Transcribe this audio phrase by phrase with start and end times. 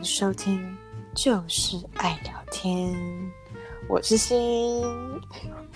[0.00, 0.74] 迎收听，
[1.14, 2.96] 就是爱聊天。
[3.86, 4.82] 我是心，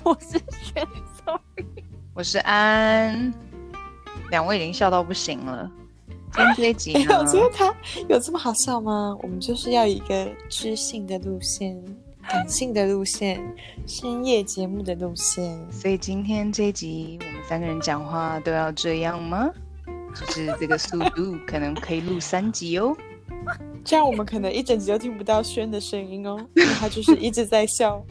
[0.03, 0.87] 我是轩
[1.27, 3.34] ，sorry，我是安。
[4.30, 5.71] 两位已经笑到不行了。
[6.33, 7.12] 今天这一集呢？
[7.12, 7.75] 欸， 我觉得他
[8.09, 9.15] 有这么好笑吗？
[9.21, 11.79] 我们就是要一个知性的路线，
[12.27, 13.38] 感性的路线，
[13.87, 15.70] 深夜节目的路线。
[15.70, 19.51] 所以今天这一集，我们三个人讲话都要这样吗？
[20.15, 22.97] 就是这个速度，可能可以录三集哦。
[23.84, 28.02] 这样我们可能一整集都听不到轩的声音哦， 因为他就是一直在笑。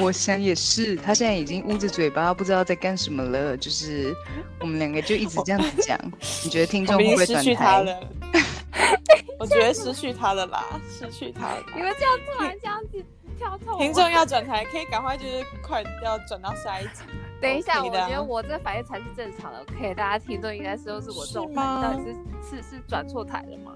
[0.00, 3.56] 我想也是，他现在已经捂着嘴巴，不知道在干什么了。
[3.56, 4.14] 就是
[4.60, 5.98] 我们两个就一直这样子讲，
[6.44, 8.00] 你觉得听众会不会失去他了？
[9.38, 11.62] 我觉得失去他了啦，失去他了。
[11.74, 13.04] 你们这样突然这样子
[13.38, 17.02] 跳脱，听众要转台，可以赶快就是快要转到下一集。
[17.40, 19.60] 等一下，我觉得我这反应才是正常的。
[19.62, 23.72] OK，大家听众应该是都是我这种反应，到底是是是转错台了吗？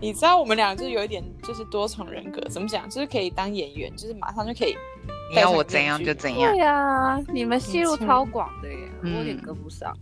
[0.00, 2.88] 你知道我们俩就是有一点就是多重人格，怎么讲？
[2.88, 4.76] 就是可以当演员，就是马上就可以。
[5.30, 6.52] 你要我怎样就怎样。
[6.52, 9.94] 对呀、啊，你们戏路超广的耶，我有点跟不上。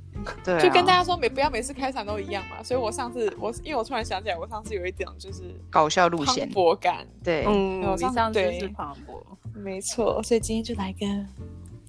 [0.44, 2.62] 对、啊，就跟大家说，每不要每次开场都一样嘛。
[2.62, 7.06] 所以我上次我因为我突然想起来，我上次有一点就是搞笑路线，磅礴感。
[7.24, 10.22] 对，嗯，我上，上次是磅礴，没错。
[10.22, 11.06] 所以今天就来个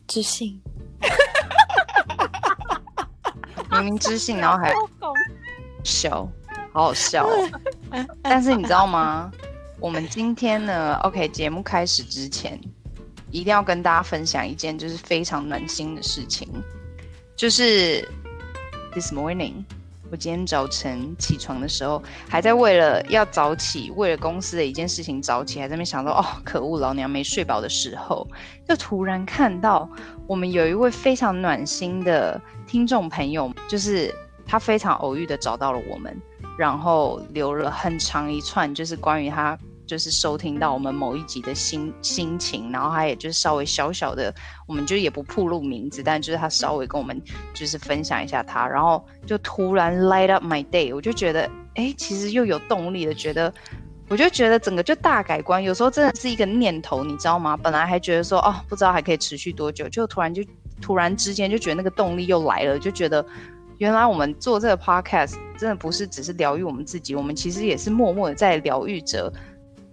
[0.07, 0.59] 知性。
[3.69, 4.73] 明明知性，然后还
[5.83, 6.25] 笑。
[6.77, 7.49] 好好笑哦，
[8.21, 9.31] 但是你知道吗？
[9.79, 12.59] 我们今天呢，OK，节目开始之前，
[13.31, 16.47] 一定要跟大家分享一件就是非常暖心的事情，
[17.35, 18.07] 就是
[18.93, 19.53] this morning，
[20.11, 28.27] 我今天早晨起床的时候，还在为了要早起，为了公司的一件事情早起，还在那边想说，哦，可恶，老娘没睡饱的时候，
[28.69, 29.89] 就突然看到
[30.27, 34.13] 我们有一位非常暖心的听众朋友，就是
[34.47, 36.15] 他非常偶遇的找到了我们。
[36.57, 39.55] 然后留了很长一串，就是关于他
[39.85, 44.33] 就是收听到我们某一集的心心情，然后他也就是稍微小小的，
[44.67, 47.21] 我们就也不暴露名字，但就是他稍微跟我们
[47.53, 53.53] 就是分享一下他，然后就突然 light up my day，我就觉得哎，其实又有动力的，觉得
[54.09, 57.55] 我就觉得整个就大改观，有时候真的是一个念头，你知道吗？
[57.55, 60.43] 本来还觉得说哦，不知道还可以持续多久，就突然就
[60.81, 63.23] 突然之间就觉得那个动力又来了，就觉得。
[63.77, 69.31] 原来我们做这个 podcast 真的不是只是疗愈我们自己，我们其实也是默默的在疗愈着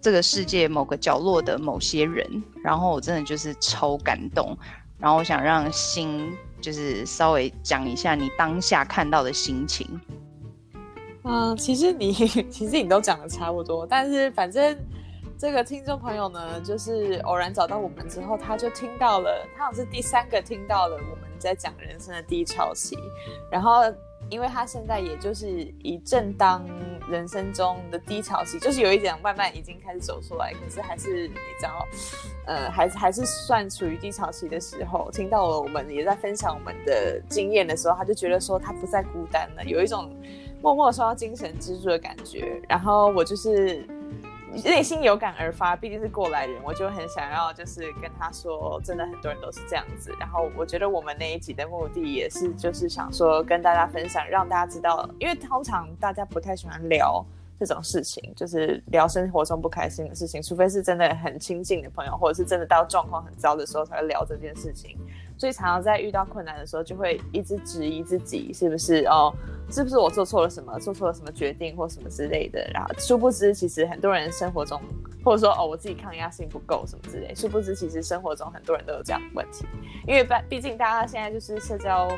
[0.00, 2.26] 这个世界某个角落的某些人。
[2.62, 4.56] 然后我真的就是超感动。
[4.98, 9.86] 然后我想让心就是稍微讲一下你当下看到的心情。
[11.24, 12.12] 嗯，其实你
[12.50, 14.76] 其实你都讲的差不多，但是反正
[15.44, 21.24] 这个听众朋友呢，就是偶然找到我们之后，他就听到了，他好像是第三个听到了我们。
[21.38, 22.96] 在讲人生的低潮期，
[23.50, 23.82] 然后
[24.30, 25.46] 因为他现在也就是
[25.82, 26.64] 以正当
[27.06, 31.86] 人生中的低潮期，就是有一点慢慢已经开始走出来，可是还是你知道，
[32.46, 40.10] 呃，还是还是算处于低潮期的时候，听到了我们也在分享我们的经验的时候，他就觉得说他不再孤单了，有一种
[40.62, 42.58] 默默受到精神支柱的感觉。
[42.66, 43.86] 然后我就是。
[44.62, 50.14] 内心有感而发，毕竟是过来人，我就很想要，就是跟他说，真的很多人都是这样子。
[50.18, 57.24] 然后我觉得我们那一集的目的也是，就是想说跟大家分享，让大家知道，因为通常大家不太喜欢聊
[57.58, 64.98] 这种事情，就是聊生活中不开心的事情，除非是真的很亲近的朋友，或者是真的到状况很糟的时候才会聊这件事情。
[65.36, 69.34] 所以常常在遇到困难的时候，就会一直质疑自己是不是哦，
[69.70, 72.64] 是不是我做错了什么，做错了什么决定或什么之类的。
[72.72, 74.80] 然后殊不知，其实很多人生活中，
[75.24, 77.34] 或者说哦，我自己抗压性不够什么之类。
[77.34, 79.66] 殊不知，其实生活中很多人都有这样的问题。
[80.06, 82.08] 因为毕毕竟大家现在就是社交，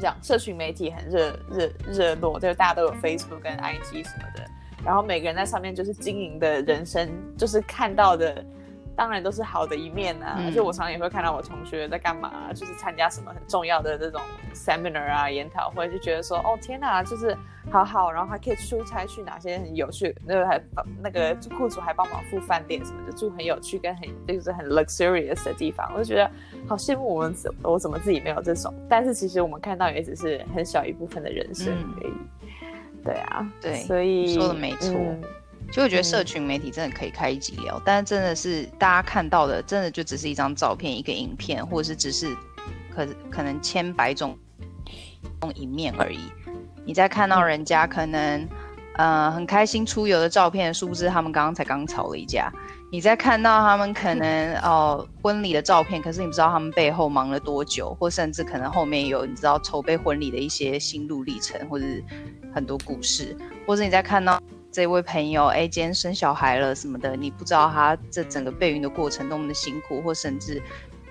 [0.00, 4.44] 讲，社群媒体很热热热络，就是大家都有 Facebook 跟 IG 什么的。
[4.82, 8.42] 然后每个人在上面就是经营的人生，就是看到的。
[9.00, 14.20] 当然都是好的一面啊，而且我常常也会看到我同学在干嘛，啊，就是参加什么很重要的这种
[14.52, 17.34] seminar 啊、研讨会，就觉得说，哦天哪，就是
[17.70, 20.62] 好好，然后还可以出差去哪些很有趣，那个还
[21.02, 26.30] 那个雇主还帮忙付饭店什么的，住很有趣跟很就是很 luxurious 的地方，我就觉得
[26.68, 32.12] 好羡慕我们怎我怎么自己没有这种，但是其实我们看到也只是很小一部分的人生而已。
[32.12, 34.92] 嗯、对啊，对，所以说的没错。
[34.94, 35.22] 嗯
[35.70, 42.36] 就我觉得社群媒体真的可以开一集聊，嗯、但是真的是大家看到的，真的就只是一张照片、一个影片，或者是只是
[42.92, 44.36] 可可能千百种
[45.40, 46.18] 种一面而已。
[46.84, 48.48] 你在看到人家可能
[48.96, 52.52] 呃很开心出游的照片，殊不知他们刚刚才刚吵了一架。
[52.90, 62.04] 你在看到他们可能 哦、呃、婚礼的照片，可是你不知道他们背后忙了多久，或甚至可能后面有你知道筹备婚礼的一些心路历程，或者是
[62.52, 64.42] 很多故事，或者你在看到。
[64.72, 70.62] 这位朋友，哎，今天生小孩了什么的，你不知道他这整个备孕的过程多么的辛苦，或甚至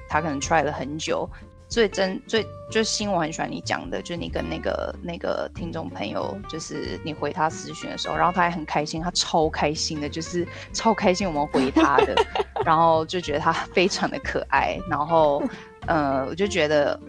[0.08, 1.30] 他可能 try 了很久。
[1.68, 12.16] 最真最就新我很喜欢你讲的，就是你跟那个那个听众朋友，就是你回他私讯的时候，然后他还很开心，他超开心的，就是超开心我们回他的，
[12.66, 15.44] 然后就觉得他非常的可爱，然后
[15.86, 17.00] 呃，我就觉得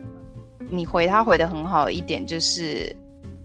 [0.69, 2.95] 你回他回的很好一点就是。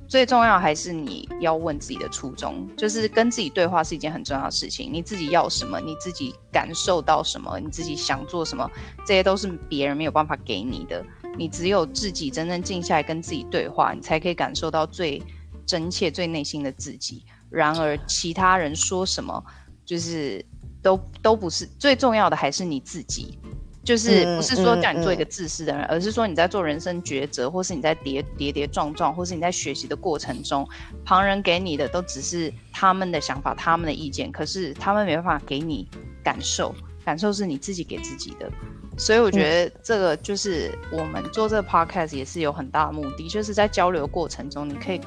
[0.07, 4.91] 最重要还是你要问自己的初衷，就是跟自己对话是一件很重要的事情。
[4.91, 8.69] 你自己要什么，你自己感受到什么，你自己想做什么，
[9.05, 11.03] 这些都是别人没有办法给你的。
[11.37, 15.21] 你只有自己真正静下来跟自己对话，你才可以感受到最
[15.65, 17.25] 真切、最内心的自己。
[17.49, 19.43] 然而，其他人说什么，
[19.85, 20.45] 就是
[20.81, 23.39] 都都不是最重要的，还是你自己。
[23.85, 30.67] 就是不是说叫你做一个自私的人，嗯嗯嗯、而是说你在做人生抉择，或是你在跌跌跌撞撞，或是你在学习的过程中，
[31.05, 35.87] 旁人给你的都只是他们的想法、他们的意见，可是他们没办法给你
[36.23, 36.73] 感受，
[37.05, 38.51] 感受是你自己给自己的。
[38.97, 44.99] 所以我觉得这个就是我们做这个 podcast 也是有很大的目的，就是在交流过程中，你可以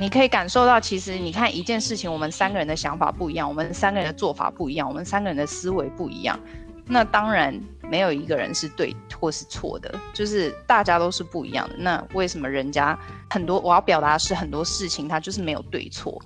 [0.00, 6.38] 你可以感受到，其实你看一件事情，我们三个人的想法不一样，我们三个人的做法不一样，我们三个人的思维不一样。
[6.88, 7.54] 那当然
[7.90, 11.76] 没有一个人是对或是错的，就是大家都是不一样的。
[11.78, 12.98] 那为什么人家
[13.30, 16.20] 很多，我要表达的是很多事情，它就是没有对错，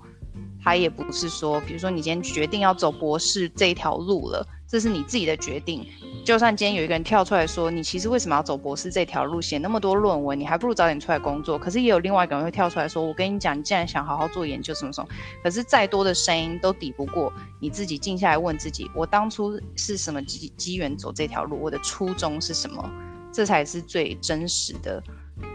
[0.63, 4.47] 它也不是说，比如说你今天决定要走博士这一条路了。
[4.69, 5.87] 这是你自己的决定。
[6.25, 11.59] 就算今天有一个人跳出来说，你其实为什么要走博士这条路，写那么多论文，你还不如早点出来工作。
[11.59, 15.09] 可是也有另外一个人会跳出来说，我跟你讲，你既然想好好做研究，什么什么，
[15.43, 22.89] 可是再多的声音都抵不过你自己静下来问自己，我当初是什么机机缘走这条路，我的初衷是什么？
[23.33, 25.03] 这才是最真实的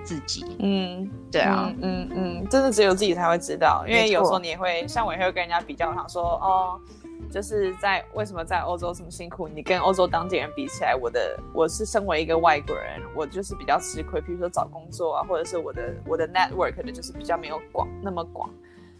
[0.03, 0.43] 自己。
[0.59, 6.81] 嗯，对啊，嗯嗯，嗯，真的只有自己才会知道，因为有时候你也会像我也会跟人家比较，想说哦。
[7.29, 9.47] 就是在为什么在欧洲这么辛苦？
[9.47, 14.21] 你跟欧洲当地人比起来，我的我是身为一个外国人，我就是比较吃亏。
[14.21, 18.49] 比如说找工作啊，或者是我的我的 network 的就是比较没有广那么广。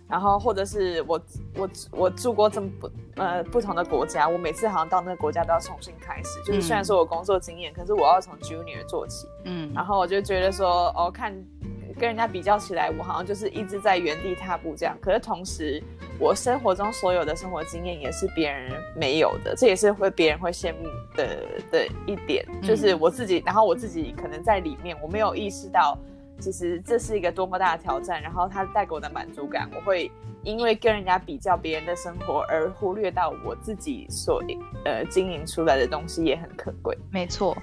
[0.10, 1.20] 然后或者是我
[1.56, 6.42] 我我住过这么不呃不同的国家，我每次好像到那个国家都要重新开始。
[6.46, 9.28] 就是虽然说我工作经验，可是我要从 junior 做起。
[9.46, 11.34] 嗯，然后我就觉得说哦看。
[12.00, 14.96] 跟人家比较起来，我好像就是一直在原地踏步这样。
[15.02, 15.82] 可是同时，
[16.20, 22.46] 我生活中所有的生活经验也是别人没有的，这也是会别人会羡慕的的一点。
[22.64, 25.98] 就是我自己，然后我自己可能在里面，我没有意识到，
[26.40, 28.22] 其实这是一个多么大的挑战。
[28.22, 30.12] 然后它带给我的满足感，我会
[30.44, 34.44] 因为跟人家比较别人的生活而忽略到我自己所
[34.86, 36.98] 呃经营出来的东西也很可贵。
[37.12, 37.56] 没错。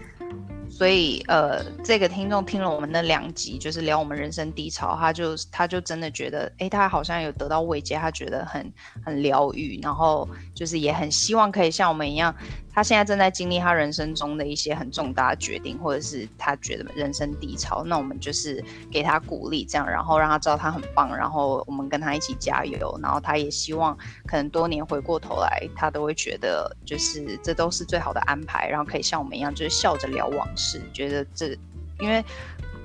[0.77, 8.73] 所以，呃，这个听众听了我们的两集，就是聊我们人生低潮，他就他就真的觉得，哎，他好像有得到慰藉，他觉得很
[9.05, 12.35] 很疗愈，然后就是也很希望可以像我们一样。
[12.77, 18.61] 他现在正在经历他人生中的一些很重大的决定，或者是他觉得人生低潮，那我们就是
[18.91, 31.57] 给他鼓励，这样，然后让他知道他很棒，然后我们跟他一起加油，然后他也希望可能多年回过头来，他都会觉得就是这都是最好的安排，然后可以像我们一样，就是笑着聊往事，觉得这
[32.01, 32.25] 因为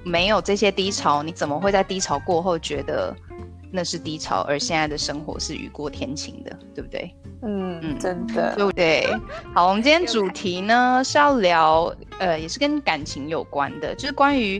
[0.03, 3.15] 没有这些低潮，你怎么会在低潮过后觉得？
[3.71, 7.13] 那是低潮，而现在的生活是雨过天晴的，对不对？
[7.43, 9.05] 嗯嗯，真的，对不对？
[9.53, 14.59] 好，我们今天主题呢是要聊，呃，也是跟感情有关的，就是关于，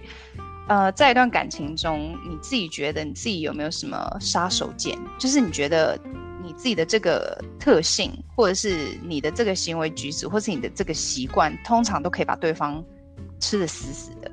[0.67, 4.95] 呃，在一段感情中，你自己觉得你自己有没有什么杀手锏？
[5.17, 5.97] 就是你觉得
[6.43, 12.85] 你自己的这个特性，或者是你的这个行为举止，或是你的这个习惯，通常都可以把对方
[13.39, 14.31] 吃得死死的，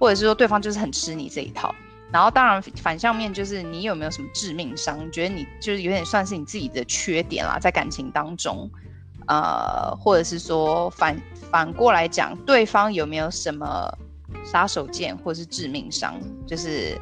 [0.00, 1.74] 或者是说对方就是很吃你这一套。
[2.12, 5.04] 然后，当然反向面就是你有没有什么致命伤？
[5.04, 8.70] 你觉得你就是有点算是你自己的缺点啦，在感情当中，
[9.26, 13.92] 呃，或者是说反反过来讲，对方有没有什么
[14.44, 16.14] 杀手锏或是致命伤？
[16.46, 16.96] 就是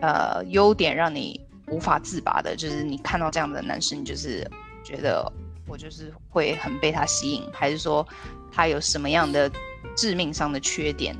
[0.00, 4.48] 呃优点让你无法自拔的，就是你看到这样的男生，你就是
[4.84, 5.30] 觉得
[5.66, 8.06] 我就是会很被他吸引，还是说
[8.52, 9.50] 他有什么样的
[9.96, 11.14] 致命伤的缺点？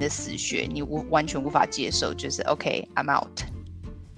[0.00, 3.40] 的死穴，你无完全无法接受，就是 OK，I'm out。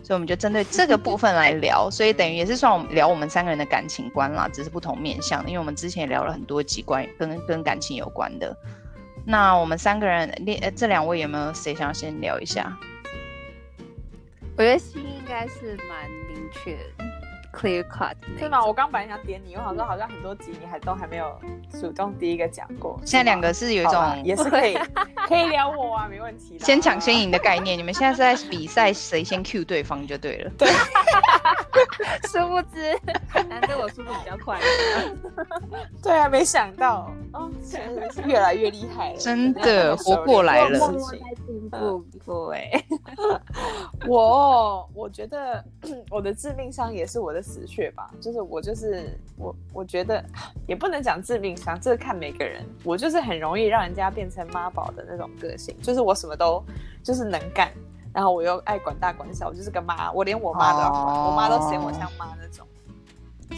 [0.02, 5.42] 所以我们就针对这个部分来聊，所以等于也是算我们聊我们三个人的感情观啦，只是不同面向。
[5.46, 8.54] 因为我们之前也聊了很多几关跟跟感情有关的。
[9.26, 10.28] 那我们三个人，
[10.60, 12.78] 呃，这两位有没有谁想要先聊一下？
[14.56, 16.78] 我觉得心应该是蛮明确。
[17.54, 18.64] Clear cut，是吗？
[18.64, 21.38] 我刚本来想点你，我好像好像很多集你还都还没有
[21.80, 22.98] 主动第一个讲过。
[23.04, 24.76] 现在两个是有一种也是 可以
[25.28, 26.58] 可以聊我啊，没问题。
[26.58, 30.50] 先抢先赢的概念，你们现在是在比赛谁先 cue 对方就对了。
[30.58, 30.68] 对，
[32.28, 32.98] 殊不知，
[33.48, 34.58] 难得我速度比较快。
[36.02, 37.78] 对啊，没想到哦，是
[38.26, 40.78] 越来越厉害了，真的活过来了。
[41.70, 42.84] 对，
[44.08, 45.64] 我我觉得
[46.10, 50.24] 我的致命伤也是我的死穴吧，就是我就是我，我觉得
[50.66, 52.64] 也不能讲致命伤，这个看每个人。
[52.82, 56.64] 我就是很容易让人家变成妈宝的那种个性，就是我什么都
[57.02, 57.70] 就是能干，
[58.12, 62.66] 然后我又爱管大管小，我就是个妈，我连我妈都要管，哦、我妈都嫌我像妈那种，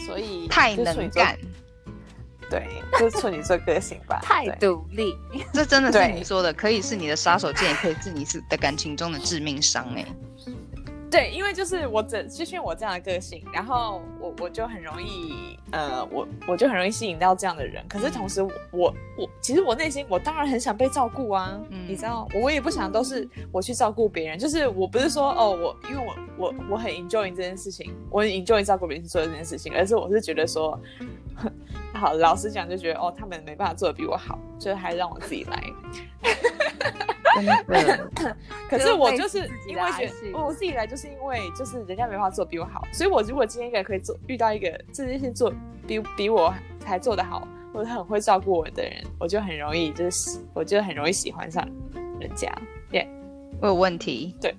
[0.05, 1.37] 所以太能干。
[2.49, 2.65] 对，
[2.97, 5.13] 就是处女座个性吧， 太独立。
[5.51, 10.05] 这真的是你说的，可以是你的杀手锏，也可以是你是的感情中的致命伤哎。
[11.09, 17.81] 对，因为就是我这，就是我这样的个性，然后我我就很容易，呃，我我就很容易吸引到这样的人。
[17.87, 24.37] 可是同时我，我我其实我内心我当然很想被照顾啊，嗯、你知道，我也不想都是我去照顾别人。
[24.37, 30.77] 就是我不是说哦，我因为我我我很 enjoy 这件事情，我很 enjoy 照顾别人去做这件事情，而是我是觉得说，
[31.95, 35.63] 好，老实讲就觉得哦，他们没办法做的比我好，所以还让我自己来。
[38.67, 45.53] 可是我就是因为觉得，我自己来就是因为就是人家没办法做比我好，所以我如果今天一个可以做遇到一个这件事做
[45.85, 51.65] 比比我还做得好，或者很会照顾我的人，我就很容易就是我就很容易喜欢上
[52.19, 52.51] 人家。
[52.91, 54.35] 耶、yeah，我有问题。
[54.41, 54.53] 对，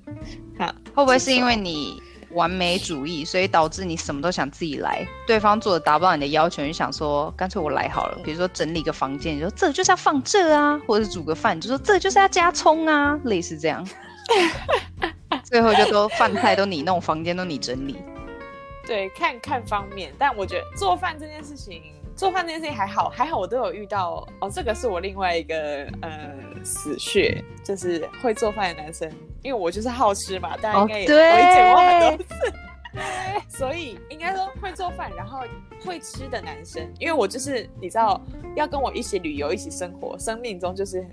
[0.58, 2.00] 好会不会是因为你？
[2.32, 8.18] 完美主义，所以导致你什么都想自己来，对方做的达不到你的要求，你就想说干脆我来好了。
[8.22, 13.82] 比如说整理个房间，你说这就是要放这啊，或者是煮个饭，你就说这就是要加葱啊，类似这样。
[15.48, 17.96] 最后就都饭菜都你弄，房间都你整理。
[18.86, 21.82] 对，看看方面，但我觉得做饭这件事情。
[22.16, 24.50] 做饭这件事情还好，还好我都有遇到哦。
[24.50, 29.08] 这个是我另外一个呃死穴，就是会做饭的男生，
[29.40, 32.52] 因为我就是好吃嘛，大家应该也我也见过很多次，
[33.48, 35.40] 所以应该说会做饭，然后
[35.84, 38.20] 会吃的男生，因为我就是你知道
[38.56, 41.06] 要跟我一起旅游，一起生活，生命中就是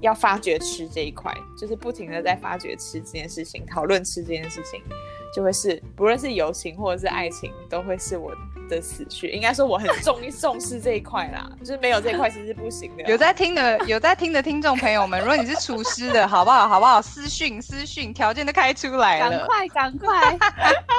[0.00, 4.80] 要发掘吃这一块，就是不停的在发掘吃这件事情，讨论吃这件事情，
[5.34, 8.34] 就会是不论是友情或者是爱情，都会是我
[8.68, 13.02] 的死穴，应该说我很重 重视这一块啦，就是没有这一块其实是不行的。
[13.04, 16.68] 有在听的有在听的听众朋友们，如果你是厨师的，好不好？
[16.68, 17.00] 好不好？
[17.02, 20.38] 私讯私讯，条件都开出来了，赶快赶快，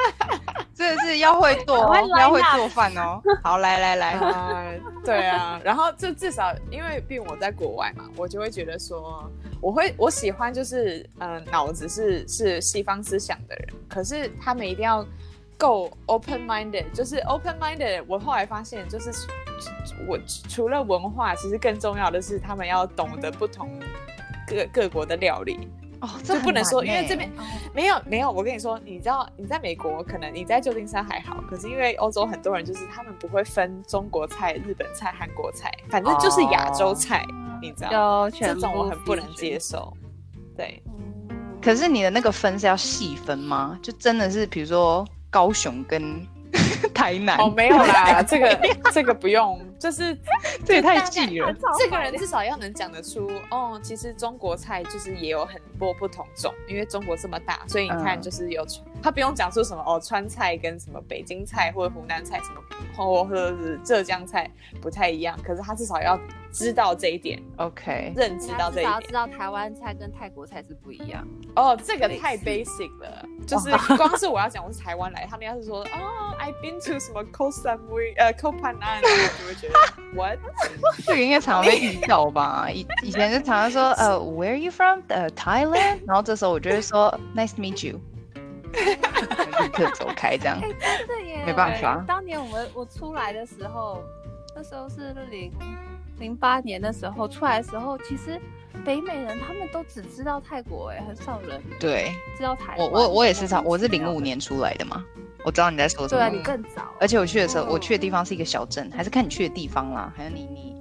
[0.75, 3.21] 真的是要会做，要会做饭哦。
[3.43, 9.29] 好，来来来，呃，对啊，然后就至少因为毕竟我在国外嘛，我就会觉得说，
[9.61, 15.05] 我会我喜欢就是嗯、呃，脑子是是西方思想的人，可是他们一定要。
[15.57, 18.03] 够 open minded，就是 open minded。
[18.07, 19.11] 我后来发现，就是
[20.07, 20.17] 我
[20.49, 23.69] 除了文化，其实更重要的是他们要懂得不同
[24.47, 25.69] 各各国的料理
[26.01, 27.31] 哦，这不能说因为这边
[27.73, 28.29] 没有没有。
[28.29, 38.29] 我跟你说，你知道你在美国，可能你在旧金山还好，可是因为欧洲很多人就是他们不会分中国菜、日本菜、韩国菜，反正就是亚洲菜，哦、你知道？
[38.29, 39.95] 这种我很不能接受。
[40.57, 40.83] 对，
[41.61, 43.79] 可是你的那个分是要细分吗？
[43.81, 45.07] 就真的是比如说。
[45.33, 46.25] 高雄跟
[46.93, 48.59] 台南哦，没有啦， 这个
[48.91, 50.15] 这个不用，就是
[50.63, 51.51] 这也太细了。
[51.79, 62.61] 这个人至少要能讲得出哦，其实中国菜就是也有很多不同种，因为中国这么大，所以你看就是有、嗯、他不用讲出什么哦，川菜跟什么北京菜或者湖南菜什么，
[62.95, 64.47] 或者是浙江菜
[64.79, 66.19] 不太一样，可是他至少要。
[66.53, 71.27] 知道这一点，OK，认知到这一点，知道台湾菜跟泰国菜是不一样。
[71.55, 79.73] 哦，这个太 basic 了，就是光是我要讲我是台湾来，他们要是说哦，I've been to 什么 Koh Samui 呃 Koh Phangan，我就会觉得
[80.15, 80.37] What？
[81.03, 82.69] 这个应该常常被遇到吧？
[82.71, 85.01] 以以前就常常说 呃 Where are you from？
[85.07, 87.99] 呃 Thailand，然后这时候我就会说 Nice to meet you，
[88.73, 90.61] 立刻走开这样。
[90.61, 92.05] 真的耶，没办法。
[92.07, 94.03] 当年我们我出来的时候，
[94.55, 95.51] 那时候是零。
[96.23, 98.39] 零八年的时候出来的时候，其实
[98.85, 102.79] 北美人他们都只知道泰国，哎，很少人对知道台湾。
[102.79, 105.03] 我我我也是超，我是零五年出来的嘛，
[105.43, 106.21] 我知道你在说什么。
[106.21, 106.93] 对啊，你更早。
[107.01, 110.73] 而且我去的时候，我去的地方是一个小镇，还是看你去的地方啦，还有你你。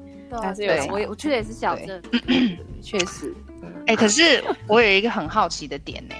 [0.56, 2.00] 对，我我去的也是小镇，
[2.80, 3.34] 确实。
[3.88, 6.14] 哎，可是我有一个很好奇的点呢，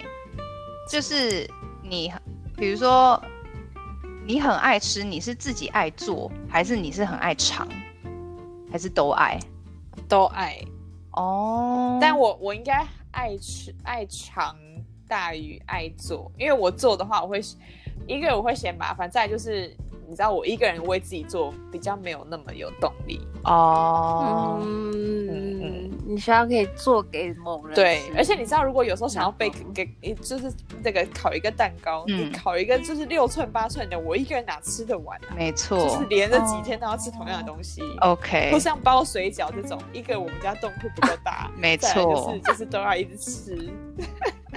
[0.90, 1.48] 就是
[1.82, 2.12] 你，
[2.56, 3.22] 比如说
[4.26, 7.66] 你很爱吃，你是自己爱做，还是你是很爱尝？
[8.72, 9.38] 还是都爱，
[10.08, 10.58] 都爱
[11.12, 11.92] 哦。
[11.92, 12.00] Oh.
[12.00, 14.56] 但我我应该爱吃爱尝
[15.06, 17.40] 大于爱做，因为我做的话，我会
[18.08, 19.76] 一个人我会嫌麻烦，再就是。
[20.04, 24.51] 你知道我一个人为自己做比较没有那么有动力哦。
[24.51, 24.51] 嗯
[26.22, 27.74] 需要可以做给某人。
[27.74, 35.34] 对，而且你知道，如果有时候想要被给，就是那个烤一个蛋糕，你烤一个就是六寸八寸的，我一个人哪吃得完啊？
[35.36, 37.82] 没错，就是连着几天都要吃同样的东西。
[38.02, 43.68] OK，或像包水饺这种，一个我们家洞库不够大， 没错，就是就是都要一直吃。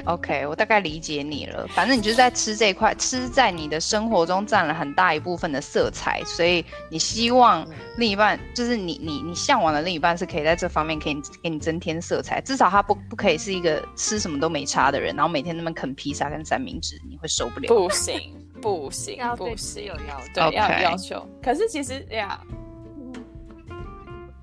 [0.04, 1.66] OK，我大概理解你了。
[1.70, 7.66] 反正你就是在吃这一块，吃在你的生活中占了很大一部分的色彩，所以你希望
[7.98, 17.68] 另一半，就是你你你向往的另一半是可以在这方面可以给你增添色彩，至少他不不可以是一个吃什么都没差的人，然后每天那么啃披萨跟三明治，你会受不了。
[17.68, 21.26] 不行不行不行，有要对要有要求。
[21.42, 22.40] 可是其实呀，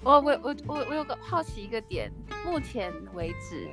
[0.03, 2.11] 我我我我我有个好奇一个点，
[2.45, 3.69] 目前为止。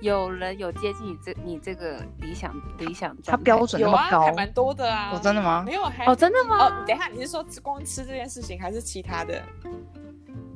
[0.00, 5.10] 有人有接近你这你这个理想理想状态，他标准那么高，还蛮多的啊。
[5.12, 5.62] 哦，真的吗？
[5.64, 6.66] 没有，还哦，真的吗？
[6.66, 9.42] 哦，等一下，你是说光吃这件事情，还是其他的？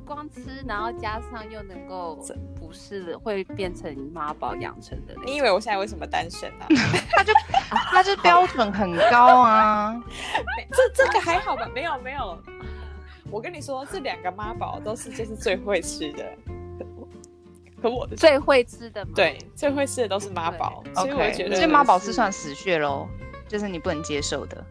[0.05, 2.19] 光吃，然后加上又能够
[2.55, 5.15] 不是会变成妈宝养成的。
[5.25, 6.67] 你以为我现在为什么单身啊？
[7.11, 7.33] 他就
[7.91, 9.99] 他就标准很高啊。
[10.71, 11.67] 这这个还好吧？
[11.73, 12.37] 没有没有，
[13.31, 16.23] 我跟你说，这两个妈宝都是就是最会吃的。
[17.81, 23.07] 可我的最会吃的，对，最会吃的都是妈宝，所以我觉得，所以妈宝是算死穴喽，
[23.47, 24.65] 就是你不能接受的，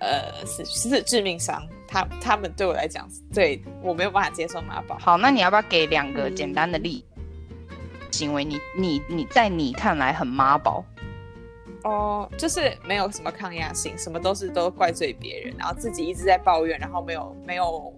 [0.00, 4.98] 呃，是是致命伤，他他们对我来讲，对我没有办法接受妈宝。
[4.98, 7.04] 好，那你要不要给两个简单的例
[8.10, 8.44] 行为？
[8.44, 10.84] 你你你在你看来很妈宝？
[11.84, 17.94] 哦，就是没有什么抗压性，什么都是都怪罪别人，然后自己一直在抱怨，然后没有没有。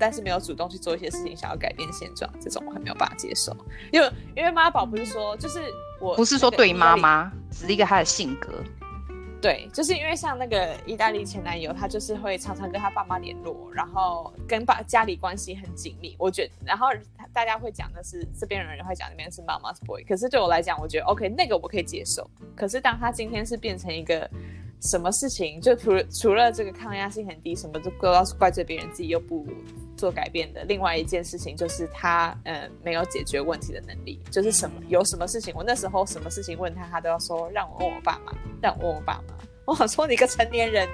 [0.00, 3.54] 但是没有主动去做一些事情，想要改变现状，这种我还没有办法接受。
[3.92, 5.60] 因为因为妈宝不是说，就是
[6.00, 8.50] 我不是说对妈妈，只是一个他的性格。
[9.42, 16.14] 对，就是因为像那个意大利前男友，他就是会常常跟他爸妈联络，然后跟爸家里关系很紧密。
[16.18, 16.88] 我觉得，然后
[17.32, 22.28] 大家会讲的是这边人会讲那边是妈妈是 boy，可是对我来讲，我觉得 OK，那个我可以接受。
[22.54, 24.28] 可是当他今天是变成一个。
[24.80, 29.46] 什么事情就除了除了这个抗压性很低，什么都都要怪罪别人，自己又不
[29.96, 30.64] 做改变的。
[30.64, 39.34] 另外一件事情就是他呃没有解决问题的能力，就是什么有什么事情，我那时候什么事情问他，他都要说让我问我爸妈，让我问我爸妈。
[39.66, 40.88] 我想说你个成年人，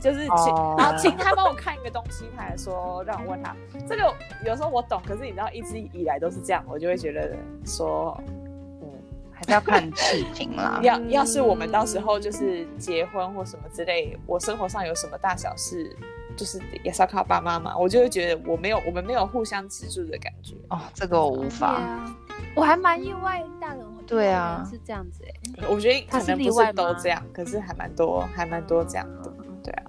[0.00, 0.78] 就是请、oh.
[0.78, 3.56] 然后请他帮我看一个东西，他还说让我问他。
[3.88, 8.22] 这个有时候我懂，可是你知道一直以来都是这样，我就会觉得说。
[9.40, 10.78] 还是要看事情啦。
[10.84, 15.96] 要要是我们到时候就是结婚或什么之类，我生活上有什么大小事，
[16.36, 17.76] 就是也是要靠爸妈嘛。
[17.76, 20.54] 我就会觉得我没有，我们没有互相资助的感觉。
[20.68, 21.68] 哦，这个我无法。
[21.68, 22.16] 啊、
[22.54, 25.66] 我还蛮意外，大人对啊是这样子哎。
[25.68, 29.32] 我觉得可能不是都这样，可是还蛮多，还蛮多这样的。
[29.62, 29.82] 对啊。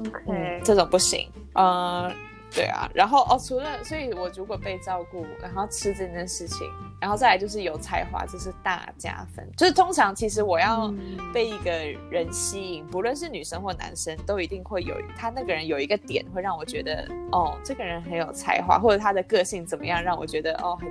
[0.00, 1.28] OK，、嗯、这种不行。
[1.54, 2.12] 呃，
[2.50, 2.90] 对啊。
[2.94, 6.66] 然后哦，除了，所以我如果被照顾，然后吃这件事情。
[7.00, 9.48] 然后再来就是有才华，这是大加分。
[9.56, 10.92] 就是通常其实我要
[11.32, 11.70] 被一个
[12.10, 20.90] 人吸引，不论是女生或男生，都一定会有他那个人有一个点会让我觉得，哦，这个人很有才华，或者他的个性怎么样，让我觉得哦，很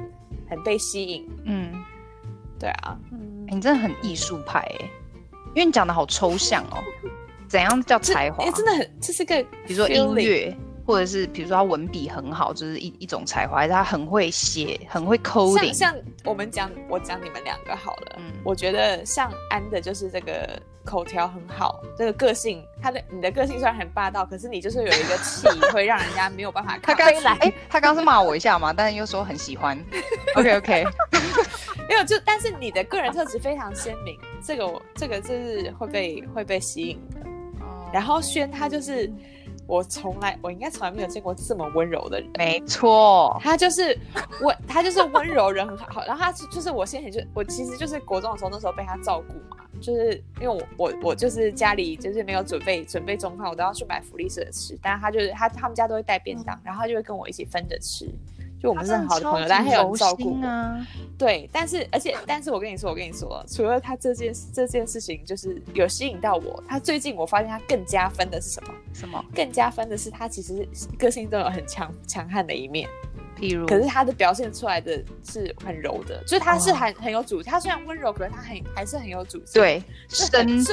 [0.50, 1.28] 很被吸引。
[1.44, 1.74] 嗯，
[2.58, 4.86] 对啊，嗯，你真的很艺术派哎，
[5.54, 6.82] 因为你讲的好抽象哦。
[7.50, 8.46] 怎样叫才华？
[8.46, 10.56] 哎，真的很，这是个，比如说音乐。
[10.88, 15.74] 或者是比如说他文笔很好，就是一一种才华，还是他很会写，很会 coding。
[15.74, 18.16] 像像我们讲，我讲你们两个好了。
[18.20, 26.80] 嗯，我觉得像安的就是这个口条很好，这个个性，他的你的个性虽然很霸道，可是你就是有一个气， 会让人家没有办法。
[26.82, 29.78] 他刚来，哎，他刚是骂我一下嘛，但是又说很喜欢。
[30.38, 30.86] OK OK，
[31.90, 37.20] 没有就，但是你的个人特质非常鲜明，这个这个就是会被会被吸引的。
[37.60, 37.90] 哦。
[37.92, 39.12] 然后轩他就是。
[39.68, 42.30] 我从来，我应该从来没有见过这么温柔的人。
[42.38, 43.98] 没错，他就是
[44.42, 46.04] 温，他就是温柔人很好。
[46.08, 54.78] 然后他就是我先前就，我其实就是国中的时候，那时候被他照顾嘛，就是因为我我我就是家里就是没有准备准备中饭，我都要去买福利社吃。
[54.82, 58.10] 但是他就是他他们家都会带便当，然后他就会跟我一起分着吃。
[58.62, 60.86] 就我们是很好的朋友，但他有照顾啊。
[61.18, 68.74] 对，但是而且但是我跟你说，我跟你说，除了他这件这件事情就是有吸引到我，他最近我发现他更加分的是什么？
[68.94, 69.24] 什么？
[69.36, 70.68] 更加分的是他其实
[70.98, 72.88] 个性都有很强强悍的一面，
[73.38, 79.54] 譬如，可是他的表现出来的是很柔的，就是他是很、哦、很有主，他虽然温柔，可是他很还是很有主见。
[79.54, 80.30] 对， 身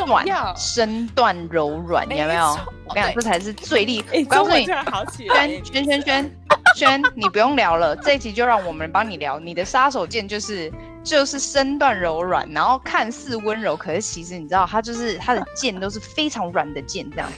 [0.06, 2.58] 段身段柔软，有没有？
[2.86, 4.12] 我跟你讲，这才是最厉害。
[4.16, 6.30] 哎，中文突然好起来，圈圈圈圈。
[6.74, 9.38] 轩， 你不用聊了，这一集就让我们帮你聊。
[9.38, 17.28] 你的杀手锏就是就是身段柔软，然后看似温柔，可是其实你知道，他就是他的剑都是非常软的剑，这样。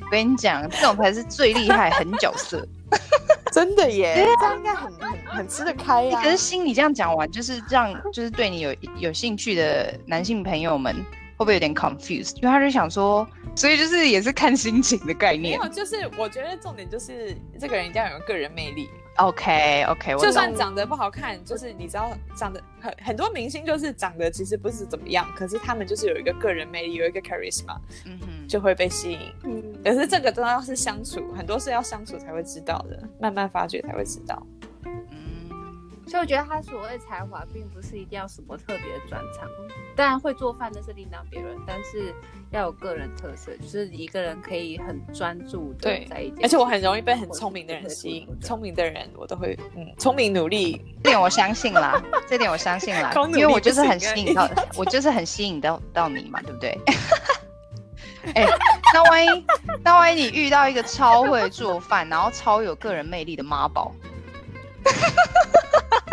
[0.00, 2.66] 我跟你讲，这种才是最厉害，狠角色。
[3.52, 6.22] 真的耶，这样应该很很很吃得开呀、啊。
[6.22, 10.94] 可是心里这样讲完，就是让就是对你有有兴趣的男性朋友们。
[11.44, 12.36] 会不会有点 confused？
[12.36, 15.58] 因为他就想说，所以就是也是看心情的概念。
[15.58, 18.88] 没有，就是我觉得重点就是这个人一定要有个人魅力。
[19.16, 27.76] OK OK，就算长得不好看，就是你知道长得很很多明星就是长得其实不是怎么样，可是他们就是有一个个人魅力，有一个 charisma，
[28.06, 29.20] 嗯哼，就会被吸引。
[29.44, 34.44] 嗯，可是这个都要是相处，很多是要相处才会知道的，慢慢发掘才会知道。
[36.06, 39.48] 所以我觉得他所谓才华，并不是一定要什么特别的专长。
[39.96, 42.14] 当然会做饭那是另当别论，但是
[42.50, 46.40] 要有个人特色，就是一个人可以很专注的在一点。
[46.42, 56.78] 而且我很容易被很聪明的人吸引，聪明的人我都会嗯，聪明努力，这点我相信啦，这点我相信啦， 因为我就是很吸引到，我就是很吸引到到你嘛，对不对？
[58.34, 58.48] 哎、欸，
[58.92, 59.44] 那万一
[59.82, 63.94] 那万一你遇到一个超会做饭，然后超有个人魅力的妈宝？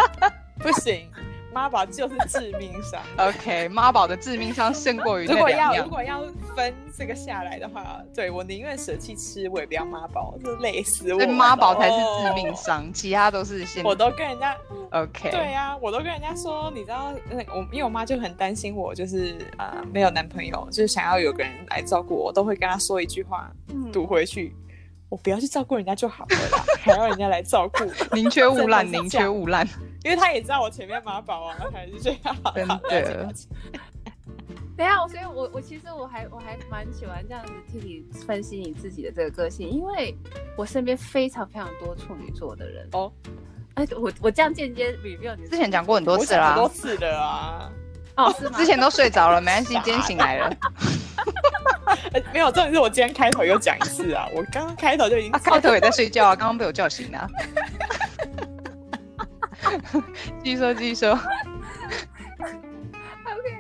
[0.60, 1.08] 不行，
[1.52, 3.02] 妈宝就是致命伤。
[3.18, 6.22] OK，妈宝的致命伤胜过于如果要如果要
[6.56, 11.26] 分这个下来的话，对，我宁愿舍弃吃，我也不要妈宝，就累死我。
[11.28, 13.84] 妈宝才是致命伤，哦，其他都是先。
[13.84, 14.56] 我都跟人家
[14.92, 23.52] OK，对呀，啊，我都跟人家说，你知道，那我因为我妈就很担心我，就是啊，呃，没有男朋友，就是想要有个人来照顾我，我都会跟她说一句话，
[23.92, 24.54] 赌回去。
[24.56, 24.58] 嗯
[25.12, 27.84] 我不要去照顾人家就好了啦，还要人家来照顾，
[28.16, 29.68] 宁缺毋滥，宁缺毋滥。
[30.04, 32.36] 因为他也知道我前面妈宝啊，还是这样。
[32.56, 33.34] 真的。
[34.78, 40.16] 等下，所以我我其实我还我还蛮喜欢这样子替你分析你自己的这个个性，因为
[40.58, 43.12] 我身边非常非常多处女座的人哦。
[43.76, 47.72] 哎，我我这样间接 review 你之前讲过很多次啦，很多次的啊。
[48.18, 48.58] 哦，是吗？
[48.58, 50.52] 之前都睡着了，没关系， 今天醒来了。
[52.34, 54.28] 没有，重点是我今天开头又讲一次啊！
[54.34, 57.30] 我刚刚开头就已经、啊，开头也在睡觉啊，刚刚被我叫醒了。
[60.44, 61.12] 继续说，继续说。
[62.42, 63.58] OK，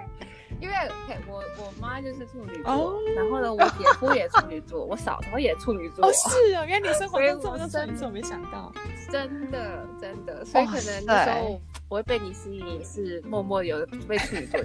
[0.59, 2.93] 因为 OK，我我妈就是处女座，oh.
[3.15, 6.05] 然后呢，我姐夫也处女座，我嫂嫂也处女座。
[6.05, 8.71] 哦，是啊，原来你生活中这么多处女座，我没想到。
[9.09, 14.59] 真的，真的，所以可能那时候我会被你吸引，是默默有被处女座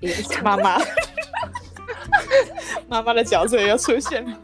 [0.00, 0.42] 影响。
[0.42, 0.78] 妈妈。
[2.88, 4.40] 妈妈的角色又出现了，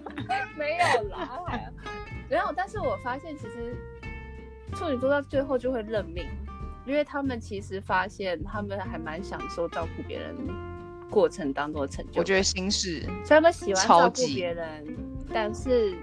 [0.57, 1.41] 没有啦，
[2.29, 2.53] 没有。
[2.55, 3.75] 但是我发现，其实
[4.75, 6.27] 处女座到最后就会认命，
[6.87, 10.35] 因为他们其实发现他们还蛮享受照顾别人
[11.11, 12.21] 过程当中的成就。
[12.21, 14.97] 我觉得心事，所以他们喜欢照顾别人，
[15.33, 15.97] 但是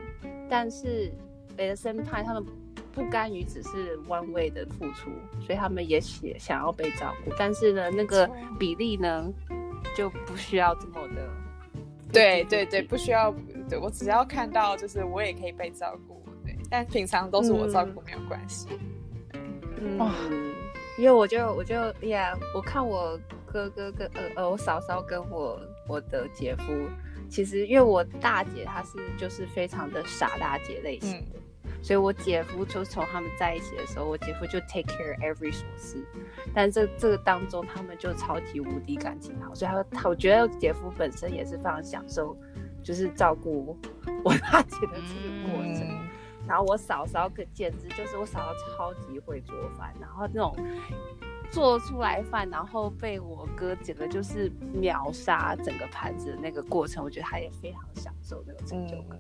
[0.50, 1.12] 但是
[1.58, 2.46] at the same time 他们
[2.94, 5.10] 不甘于只是 one way 的付出，
[5.46, 9.32] 所以他们也想想要被照顾，但是呢，那个比例呢
[9.96, 11.30] 就不需要这么的。
[12.12, 13.34] 对对对，不需要，
[13.70, 18.68] 对我只要看到，就是我也可以被照顾，对，但平常都是我照顾，没有关系。
[19.80, 20.54] 嗯，嗯，
[21.02, 21.74] 因为我就我就
[22.08, 26.64] 呀，我看我哥哥跟呃呃我嫂嫂跟我我的姐夫，
[27.28, 31.38] 其实因为我大姐她是就是非常的傻大姐类型的。
[31.38, 31.42] 嗯
[31.84, 35.98] 所以，我姐夫就从他们在一起的时候，我姐夫就 take care every 琐事，
[36.54, 42.38] 但这这个当中，他们就超级无敌感情好，所以他他我觉得姐夫本身也是非常享受，
[42.84, 43.76] 就是照顾
[44.24, 45.82] 我 大姐的这个过程。
[45.82, 46.01] 嗯、
[46.52, 50.54] 然后我嫂嫂可简直就是我嫂嫂超级会做饭，然后那种
[51.50, 59.18] 做出来饭，然后被我哥整个就是秒杀整个盘子的那个过程，我觉得他也非常享受那个成就感。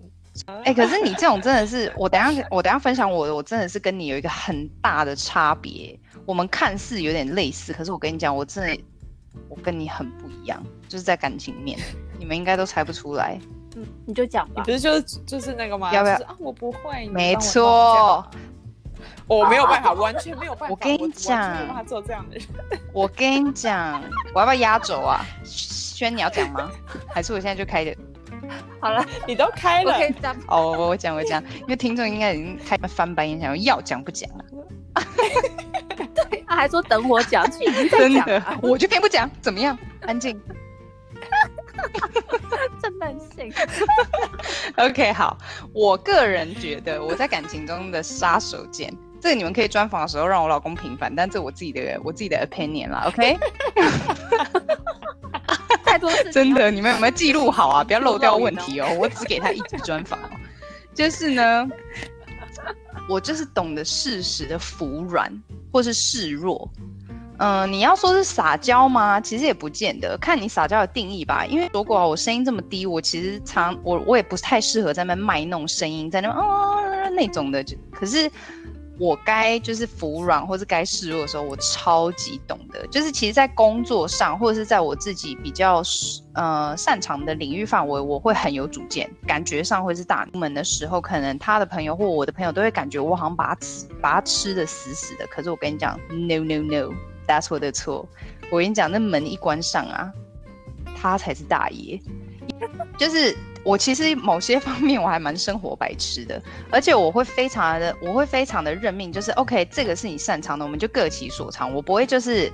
[0.47, 5.97] 嗯哎、可是你这种真的是，我等下我等下分享我的，我真的是跟你有一个很大的差别。
[6.25, 8.83] 我们看似有点类似，可是我跟你讲，我真的
[9.47, 11.79] 我跟你很不一样，就是在感情面，
[12.19, 13.39] 你们应该都猜不出来。
[13.75, 14.63] 嗯，你就讲吧。
[14.65, 15.93] 你不是就是就是那个吗？
[15.93, 16.15] 要不要？
[16.15, 17.07] 啊、我不会。
[17.09, 18.25] 没错，
[19.27, 20.67] 我没有办法，完全没有办法。
[20.69, 22.45] 我跟你讲，我做这样的人。
[22.93, 24.01] 我跟你讲，
[24.33, 25.25] 我要不要压轴啊？
[25.43, 26.69] 轩，你要讲吗？
[27.13, 27.95] 还是我现在就开的？
[28.79, 29.93] 好了，你都开了，
[30.47, 34.45] 哦，我我讲我讲，因为听众应该已经开翻白眼，想要讲不讲了。
[36.29, 37.45] 对，他还说等我讲，
[37.91, 39.77] 真的，我就偏不讲，怎么样？
[40.01, 40.39] 安静。
[42.81, 43.53] 真任性。
[44.77, 45.37] OK，好，
[45.73, 48.89] 我个人觉得我在感情中的杀手锏，
[49.19, 53.37] 这个你们可以专访的时候让我老公平反，但这我自己的我自己的 opinion 啦，OK。
[55.83, 57.83] 太多真的，你们有没有记录好啊？
[57.83, 58.87] 不要漏掉问题哦。
[58.97, 60.17] 我只给他一集专访，
[60.93, 61.67] 就是呢，
[63.09, 65.29] 我就是懂得适时的服软
[65.71, 66.71] 或是示弱。
[67.43, 69.19] 嗯、你要说是撒娇吗？
[69.19, 71.43] 其实也不见得，看你撒娇的定义吧。
[71.43, 77.63] 因为如果我声音这么低，我其实常我我也不太适合在那卖弄声音，在那边啊那种的。
[77.63, 78.29] 就可是
[78.99, 82.85] 我该就是服软或是该示弱的时候，我超级懂得。
[82.91, 85.81] 就是其实，在工作上或者是在我自己比较
[86.35, 95.25] 呃擅长的领域范围，我会很有主见，感觉上会是大门的时候，可能他的朋友或我的朋友都会感觉我好像把他吃把他吃的死死的。
[95.25, 96.93] 可是我跟你讲，no no no。
[97.31, 98.07] 家错的错，
[98.51, 100.11] 我跟你讲，那门一关上啊，
[100.95, 101.99] 他才是大爷。
[102.97, 111.73] 就是我其实某些方面我还蛮生活白痴的，而且我会非常的，我会非常的认命，就是 OK，这个是你擅长的，我们就各其所长。
[111.73, 112.51] 我不会就是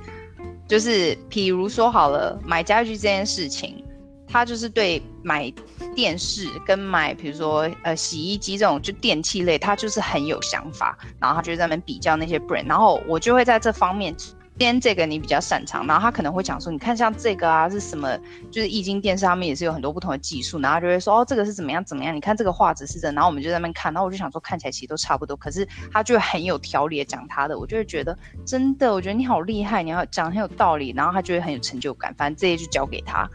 [0.65, 3.83] 就是，譬如说好了，买家具这件事情，
[4.27, 5.51] 他就是对买
[5.93, 14.15] 电视跟买，比如说呃洗衣机这种就电器类，他就是很有想法，然后他就在那边比较那些 brand，然后我就会在这方面。
[14.59, 18.17] 今天这个你比较擅长，然后他可能会讲说，你看像这个啊是什么，
[18.49, 28.17] 就是易经电视上面也是有很多不同的技术，然后就会说哦这个是怎么样怎么样，你看这个画质是的，然后我们就在那边看，然后我就想说看起来其实都差不多，可是他就很有条理的讲他的，我就会觉得
[28.47, 33.29] 真的，我觉得你好厉害，你要讲很有道理，然后他就会很有成就感，反正这些就交给他，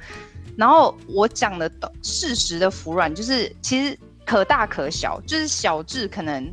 [0.56, 1.70] 然后我讲的
[2.02, 6.52] 事实的服软就是其实可大可小，就是小至可能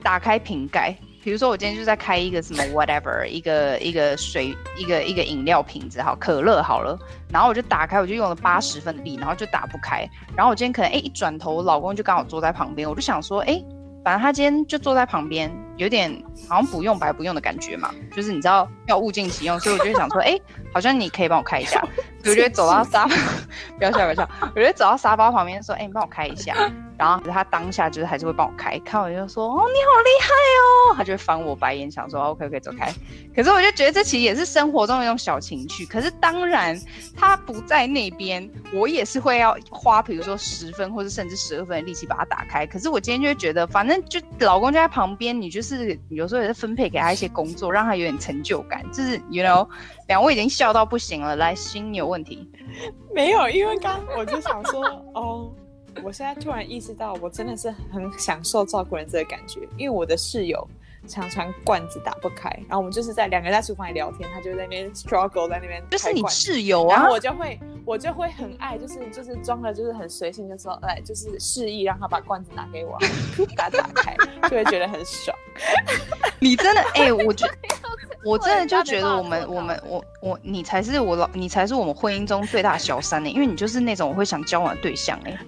[0.00, 0.96] 打开瓶盖。
[1.24, 6.98] 比如说，我今天就在开一个什么 whatever，一个一个水，一个一个饮料瓶子，好，可乐好了，
[7.30, 10.06] 然后我就打开，我就用了八十分力，然后就打不开。
[10.36, 13.58] 然后我今天可能哎一转头，老公就刚好坐在旁边，我就想说，哎，
[14.04, 16.10] 反正他今天就坐在旁边，有点
[16.48, 20.38] 好像不用白不用的感觉嘛，就是你知道要物尽其用，所以我就想说， 哎，
[20.72, 21.82] 好像你可以帮我开一下。
[22.26, 23.16] 我就走到沙发，
[23.76, 26.54] 不要笑不要笑，我就走到沙发旁边说，哎，你帮我开一下。
[26.96, 32.90] 然后他当下就是还是会帮我开，看我就说哦，你好厉害哦，他就会翻我白眼，想说 OK OK 走开。
[33.34, 35.84] 可是我就觉得这其实也是生活中的一种小情趣。
[35.84, 36.80] 可是当然
[37.14, 42.64] 他不在那边，我也是会要花，比如说十分或者甚至十二分的力气把它打开。
[42.64, 48.84] 可是我今天就会觉得，反正就老公就在旁边，你就是有时候也是分配给他一些工作，让他有点成就感。
[48.92, 49.66] 就是 you know，
[50.06, 52.48] 两位已经笑到不行了，来，心有问题？
[53.14, 55.50] 没有，因为刚我就想说哦。
[56.02, 60.68] 我现在突然意识到，我真的是很享受照顾人这个感觉，因为我的室友
[61.06, 72.98] 常常罐子打不开，然后我们就是在两个人在厨房里聊天，他就在那边 struggle 在那边，就是你室友啊，然后我就会我就会很爱，就是就是装的，就是很随性，就说哎，就是示意让他把罐子拿给我，
[73.56, 74.16] 把它打开，
[74.48, 75.36] 就会觉得很爽。
[76.40, 77.54] 你真的哎、欸，我觉 得
[78.24, 85.38] 我真的就觉得我们我们我我你才是我老你才是我们婚姻中最大的小三呢、欸，因为你就是那种我会想交往的对象哎、欸。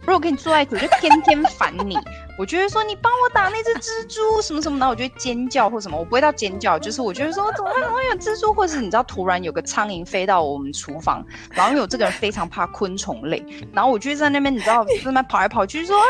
[0.00, 1.96] 如果跟你坐在一起，我就天天烦你。
[2.38, 5.98] 我就会说你帮我打那只蜘蛛什么什么然后，我就会尖叫或什么。
[5.98, 16.04] 我不会到尖叫，就是我觉得说怎么会怎么有蜘蛛，或者是你知道突然有个苍蝇飞到我们厨房，然后因为我这个人非常怕昆虫类，然后我就在那边你知道在那边跑来跑去说啊，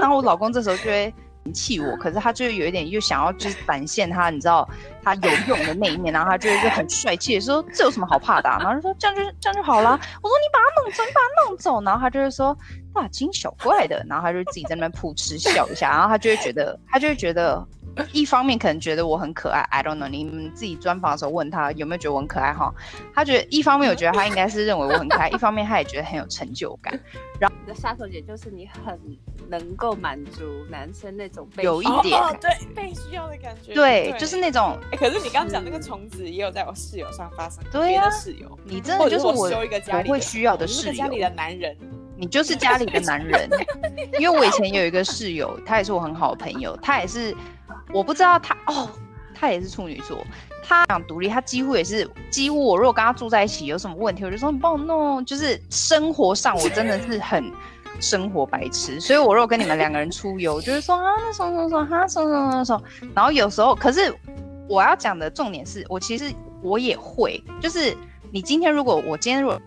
[0.00, 1.14] 然后我老公这时候就会
[1.52, 4.68] 气我，可是他就有一点又想要就是展现他你知道
[5.02, 8.48] 他有用的那一面，然后他就会就很帅气的说这有什么好怕的？
[8.48, 9.90] 然后就说这样就是这样就好了。
[10.22, 12.56] 我说你把他弄走，你把他弄走，然后他就会说。
[12.94, 17.64] 大惊小怪的，然后他就自己在那边噗嗤笑一下，然后他就会觉得，他就会觉得，
[18.10, 22.74] 一方面可能觉得我很可爱，I don't know，你们自己专访的时候问他有没有觉得我很可爱哈，
[23.14, 26.98] 他觉得一方面我觉得他应该是认为我很可爱，一方面他也觉得很有成就感。
[27.38, 28.98] 然后的杀手锏就是你很
[29.48, 34.76] 能够满足男生那种被有一点、哦哦、对被需要的感觉，对，对就是那种。
[34.90, 41.76] 哎，可是你刚刚讲那个虫子也有在我室友上发生，对呀、啊，室友，你真的就是我我修一个家里会需要的室友，家里的男人。
[42.20, 43.48] 你就是家里的男人，
[44.18, 47.32] 因为我以前有一个室友，他也是我很好的朋友，他也是，
[47.94, 48.90] 我不知道他哦，
[49.32, 50.26] 他也是处女座，
[50.62, 57.52] 他想独立，他几乎也是，几乎我如果跟他住在一起有什么问题，我就说你帮我弄，就是生活上我真的是很
[58.00, 64.14] 生活白痴， 所以我如果跟你们两个人出游，就是说啊那什么什么哈什么什么什么什么，然后有时候，可是
[64.68, 67.96] 我要讲的重点是我其实我也会，就是
[68.30, 69.60] 你今天如果我今天如果。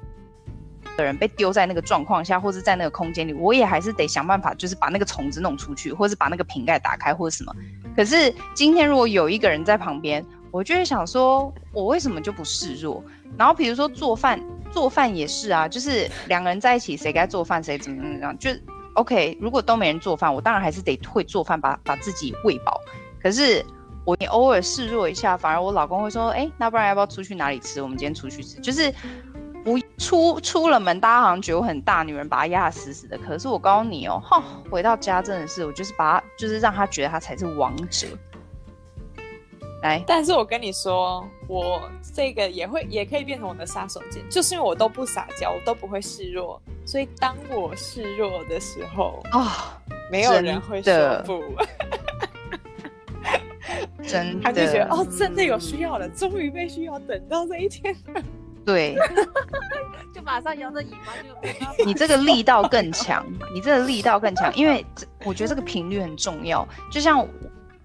[0.97, 7.55] 的人被丢在那个状况下，或是在那个空间里，我也还是得想办法，就是把那个虫子弄出去，或是把那个瓶盖打开，或者什么。
[7.95, 13.03] 可是今天如果有一个人在旁边，我就会想说，我为什么就不示弱？
[13.37, 14.39] 然后比如说做饭，
[14.71, 18.51] 做饭也是啊，就是两个人在一起，谁该做饭，谁怎么怎么样，就
[18.95, 19.37] OK。
[19.41, 22.79] 如果都没人做饭，我当然还是得会做饭，把把自己喂饱。
[23.21, 23.65] 可是
[24.05, 27.81] 我你偶尔示弱一下，反而我老公会说，哎，那不然要不要出去哪里吃？
[27.81, 28.93] 我们今天出去吃，就是。
[29.63, 33.15] 不出出了门，大家好像觉得我很大女人，把他压得死死的。
[33.15, 38.07] 可是我告诉你哦，哈，回到家真的是，我就是把他，就是让他觉得他才是王者。
[39.81, 41.81] 来，但是我跟你说，我
[42.13, 49.49] 这个也会也可以变成我的杀手锏，就是因为我都不撒娇，我都不会示弱，所以当我示弱的时候啊，哦、
[50.11, 51.41] 没有人会说不。
[54.03, 57.95] 真的，他就觉得哦，真的有需要了，终于被需要，等到这一天。
[58.65, 58.95] 对，
[60.13, 61.85] 就马上摇着尾巴就。
[61.85, 64.85] 你这个力道更强，你这个力道更强，因为
[65.23, 66.67] 我觉得这个频率很重要。
[66.91, 67.25] 就像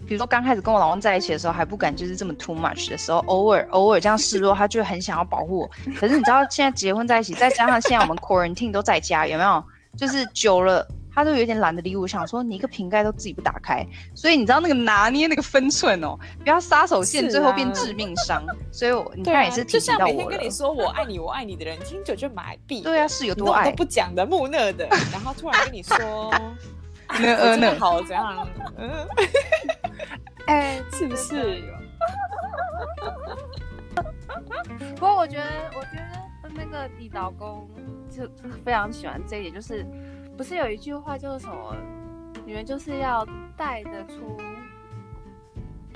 [0.06, 5.70] 比如说刚开始跟我老公在一起的时候，还不敢就是这么 too much 的时候，偶尔偶尔这样示弱，他就很想要保护我。
[5.98, 9.62] 可是你知道现在结婚在一起，再加上现在我们 quarantine 都在家，有没有？
[9.96, 10.86] 就是久了。
[11.16, 13.82] 他都有点懒得理我，想说你一个瓶盖都自己不打开，
[14.14, 16.14] 所以你知道那个拿捏那个分寸哦，
[16.44, 18.44] 不要杀手锏最后变致命伤。
[18.70, 20.12] 所以我你看也是提醒到我了。
[20.12, 22.82] 就像每天跟你说我爱你，我爱你的人，听久就麻痹。
[22.82, 26.30] 对啊，是有多爱都不讲的木讷 的，然后突然跟你说，
[27.08, 28.46] 那呃那好怎样？
[28.76, 28.90] 嗯，
[30.46, 31.62] 哎， 是不是？
[34.94, 35.96] 不过我觉得，我觉
[36.42, 37.68] 得那个你老公
[38.10, 38.28] 就
[38.64, 39.84] 非常喜欢这一点，就是。
[40.36, 41.74] 不是有一句话就是什么，
[42.44, 44.36] 女人就是要带得出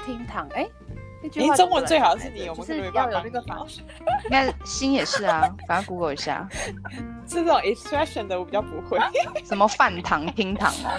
[0.02, 0.48] 厅堂。
[0.54, 0.94] 哎，那
[1.28, 3.80] 句话中文最好是你，我们是要有那个方式。
[4.24, 6.48] 应该心也是啊，反正 Google 一下。
[7.26, 8.98] 这种 expression 的我比较不会。
[9.44, 10.90] 什么饭堂、厅堂哦？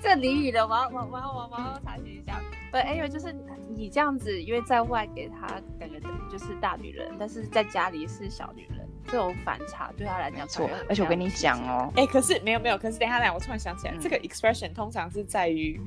[0.00, 2.40] 这俚语的，我要我我我我要查询一下。
[2.72, 3.34] 对，因为就是
[3.68, 5.46] 你这样子，因为在外给他
[5.78, 8.86] 感觉就是大女人，但是在家里是小女人。
[9.06, 15.80] 这种反差对他来讲错，而且我跟你讲哦，哎，可是没有没有，可是等一下来，我突然想起来，嗯、这个 expression 通常是在于，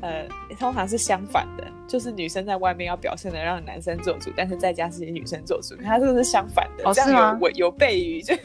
[0.00, 0.26] 呃，
[0.58, 7.38] 通常是相反的，就是女生在外面要表现的让男生做主，但是在家是女生做主，他这个是相反的，哦、这样有是吗？
[7.40, 8.38] 有有悖于 对。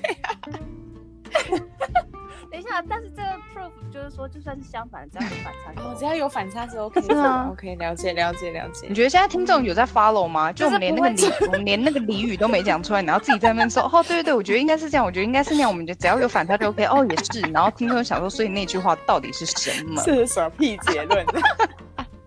[2.51, 7.15] 等一下，但是这个 proof 就是说，就算是相反，只要有反差，哦，只要有反差是 OK 的。
[7.15, 8.87] 吗 OK，了解，了解，了解。
[8.87, 10.51] 你觉得现在听众有在 follow 吗？
[10.51, 16.85] 就我们连那个俚，我们连那个俚语都没讲出来，然后自己在那边说，哦，对对对，我觉得应该是这样，我觉得应该是那样，我们就只要有反差就 OK。
[16.85, 17.41] 哦，也是。
[17.51, 20.01] 然后听众想说，所以那句话到底是什么？
[20.01, 21.23] 是什么屁结论？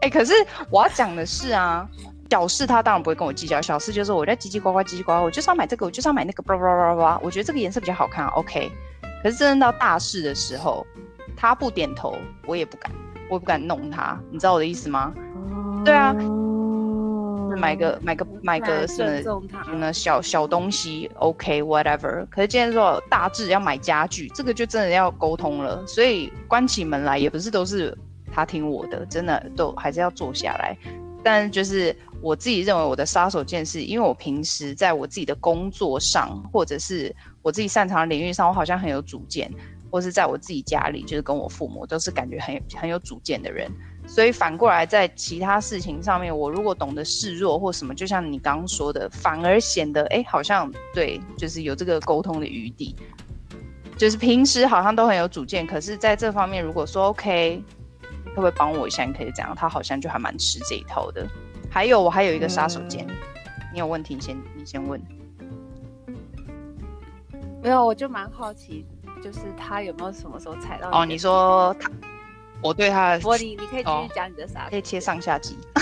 [0.00, 0.32] 哎、欸，可是
[0.70, 1.88] 我要讲的是啊。
[2.32, 8.72] 小事他当然不会跟我计较，小事就是我在叽叽呱呱，叽叽呱呱，我就是要买这个，我就是要买那个，叭叭叭叭叭，我觉得这个颜色比较好看，OK。
[9.22, 10.86] 可是真正到大事的时候，
[11.36, 12.16] 他不点头，
[12.46, 12.90] 我也不敢，
[13.28, 15.12] 我也不敢弄他，你知道我的意思吗？
[15.52, 16.14] 哦、对啊，
[17.58, 19.22] 买个买个买个什么
[19.64, 22.26] 什么小小东西，OK，whatever。
[22.30, 27.94] 可是今天说大致要买家具，这个就真的要沟通了，所以关起门来也不是都是
[28.32, 30.74] 他听我的，真的都还是要坐下来。
[31.24, 39.50] 但就是我自己认为我的杀手锏是，因为我平时在我自己的工作上，或者是我自己擅长的领域上，我好像很有主见，
[39.90, 43.70] 或是在我自己家里，就是跟我父母都是感觉很有很有主见的人。
[44.04, 52.96] 所以反过来在其他事情上面，我如果懂得示弱或什么，就像你刚刚说的，反而显得哎，好像对，就是有这个沟通的余地。
[53.96, 57.62] 就是平时好像都很有主见，可是在这方面如果说 OK。
[58.34, 59.04] 会不会帮我一下？
[59.04, 61.26] 你可以怎样，他好像就还蛮吃这一套的。
[61.70, 63.16] 还有，我还有一个杀手锏，嗯、
[63.72, 65.00] 你有问题你先你先问。
[67.62, 68.84] 没有，我就蛮好奇，
[69.22, 70.90] 就是他有没有什么时候踩到？
[70.90, 71.90] 哦，你说他，
[72.62, 75.56] 我对他，我你你可以继续讲你的杀、哦，可以切上下集。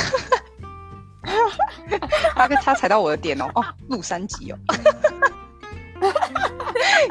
[2.35, 4.59] 他他踩到我的点哦，哦，录三集哦。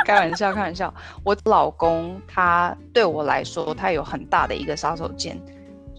[0.09, 0.91] 开玩笑，开玩笑。
[1.23, 5.37] 我老公他对我来说，他有很大的一个杀手锏，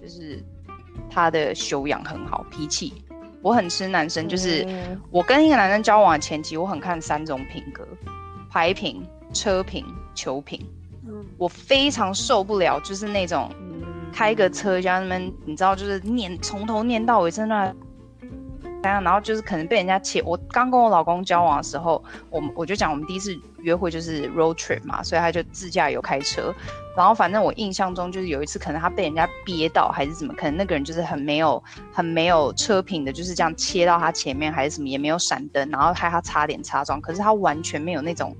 [0.00, 0.42] 就是
[1.08, 3.04] 他的修养很好，脾气。
[3.40, 4.66] 我很吃男生，就是
[5.10, 7.86] 我跟一个男生交往的前期，我很看三种品格：
[8.50, 10.60] 牌品、车品、球品。
[11.38, 13.50] 我非常受不了，就是那种
[14.12, 17.74] 开个车家人们，你知道，就是念从头念到尾，真的。
[18.82, 20.22] 然后就是可能被人家切。
[20.22, 26.54] 我刚跟我老公交往的时候，我我就讲我们第一次约会就是 road trip 嘛，所以他就自驾游开车。
[26.96, 31.62] 然后反正我印象中就是有一次，可能他被人家憋到还是怎么，可能那个人就是很没有
[31.92, 37.00] 很没有车品的，就是这样切到他前面还是什么，也没有闪灯，然后害他差点擦撞。
[37.00, 38.36] 可是他完全没有那种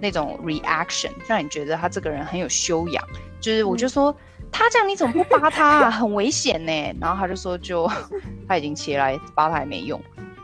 [0.00, 3.02] 那种 reaction，让你觉得他这个人很有修养。
[3.40, 4.12] 就是我就说。
[4.12, 4.16] 嗯
[4.50, 5.90] 他这样你怎么不扒他啊？
[5.92, 6.72] 很危险呢。
[7.00, 7.90] 然后他就说就，
[8.48, 10.00] 他已经起来扒他也没用。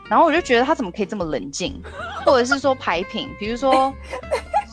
[0.09, 1.83] 然后我就觉得他怎么可以这么冷静，
[2.27, 3.93] 或者是说排品，比如说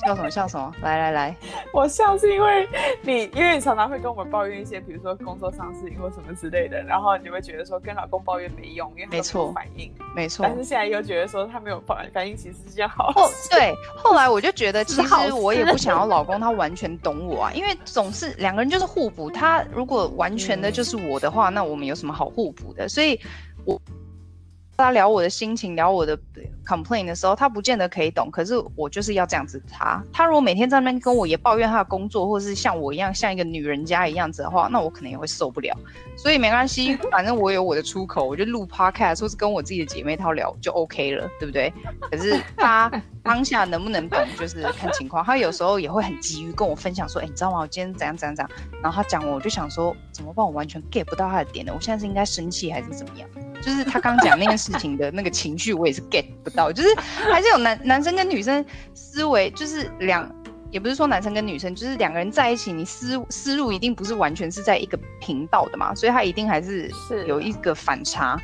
[0.05, 0.73] 笑什么笑什么？
[0.81, 1.35] 来来来，
[1.73, 2.67] 我笑是因为
[3.01, 10.45] 你，因为你常常会跟我们抱怨一些，比如说工作上事情或什么之类的，然后你会觉得说跟老公抱怨没用，因为他没有反应，没错。
[10.45, 13.19] 但是现在又觉得说他没有反反应，其实是件好事。
[13.19, 19.29] 哦，对，后来我就觉得，其实我也不想要老公他完全懂我啊，因为总是两个人就是互补。
[19.29, 22.87] 他如果完全的就是我的话，嗯、那我们有什么好互补的？
[22.89, 23.19] 所以，
[23.65, 23.79] 我。
[24.81, 26.17] 他聊我的心情，聊我的
[26.65, 28.29] complain 的时候，他不见得可以懂。
[28.31, 30.03] 可是我就是要这样子他。
[30.11, 35.75] 他如果每天在那边跟我也抱怨他的工作，或者是像我一样像一个女人家一样子的话，那我可能也会受不了。
[36.17, 41.73] 所以没关系，反正我有我的出口，我就录 podcast 或是跟我自己的姐妹套聊就 OK 了，对不对？
[42.09, 42.91] 可是他
[43.23, 45.23] 当下能不能懂，就是看情况。
[45.23, 47.59] 他有时候也会很急于跟我分享说：“哎、你知道吗？
[47.59, 48.51] 我今天怎样怎样怎样。”
[48.81, 50.45] 然后他讲我，我就想说怎么办？
[50.45, 51.71] 我完全 get 不到他的点呢。
[51.75, 53.29] 我现在是应该生气还是怎么样？
[53.61, 56.71] 就是他刚讲那件事情的那个情绪，我也是 get 不到。
[56.71, 56.89] 就是
[57.31, 60.29] 还是有男男生跟女生思维，就是两，
[60.71, 68.37] 也不是说男生跟女生，就是两个人在一起，你思思路一定不是完全是在一个频道的嘛，所以他一定还是是有一个反差。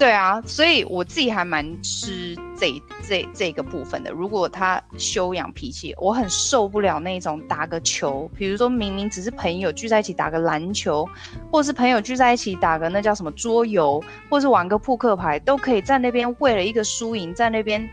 [0.00, 4.10] 对啊，所以我自己还蛮吃这这这个部分的。
[4.10, 11.06] 如果他修养脾气，我很受不了那种打个球，比如说明明只是朋友聚在一起打个篮球，
[11.52, 17.86] 或是朋友聚在一起打个那叫什么桌游，或是玩个扑克牌，都可以在那边为了一个输赢，在那边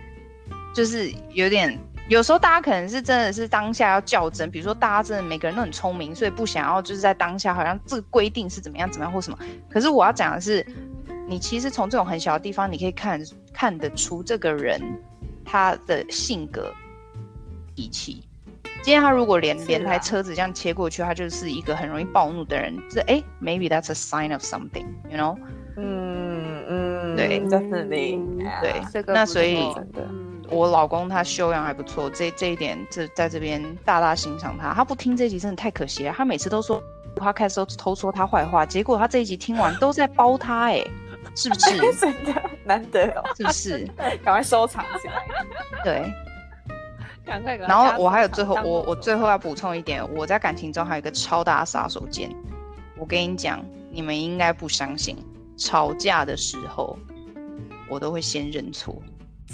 [0.73, 1.77] 就是有点。
[2.07, 9.37] 有时候大家可能是真的是当下要较真，比如说大家真的每个人都很聪明，所以不想要就是在当下好像这个规定是怎么样怎么样或什么。
[9.69, 10.65] 可是我要讲的是。
[11.27, 13.21] 你其实从这种很小的地方，你可以看
[13.53, 14.81] 看得出这个人
[15.43, 16.73] 他的性格、
[17.75, 18.23] 脾气。
[18.81, 22.73] 今天他如果连、啊、连台车子这样切过去，他就是一个很容易暴怒的人。
[22.89, 25.37] 这哎，maybe that's a sign of something，you know？
[25.75, 28.17] 嗯嗯，对，真的对。
[28.93, 29.57] 这个那所以，
[30.49, 34.73] 我老公他修养还不错，这这一点这在这边大大欣赏他。
[34.73, 36.81] 他不听这一集真的太可惜了，他每次都说
[37.17, 40.81] 他开始都偷说他坏话，结果他这一集听完都在包他哎。
[41.37, 43.23] 是不是 真的难得哦？
[43.37, 43.85] 是不是？
[44.25, 45.23] 赶快收藏起来。
[45.83, 46.11] 对，
[47.23, 47.55] 赶快。
[47.57, 52.35] 然后我还有最后，我我最后要补充一点，我在感情中还有一个超大杀手锏。
[52.97, 55.15] 我跟你讲，你们应该不相信，
[55.55, 56.97] 吵架的时候
[57.87, 58.99] 我都会先认错。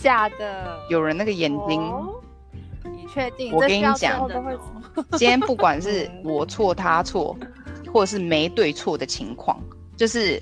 [0.01, 0.79] 假的？
[0.89, 1.81] 有人那个眼睛？
[1.81, 2.15] 哦、
[2.85, 3.53] 你确定？
[3.53, 4.25] 我跟你讲，
[5.19, 7.35] 今天不管是我错他错，
[7.93, 9.59] 或者是没对错的情况，
[9.97, 10.41] 就是。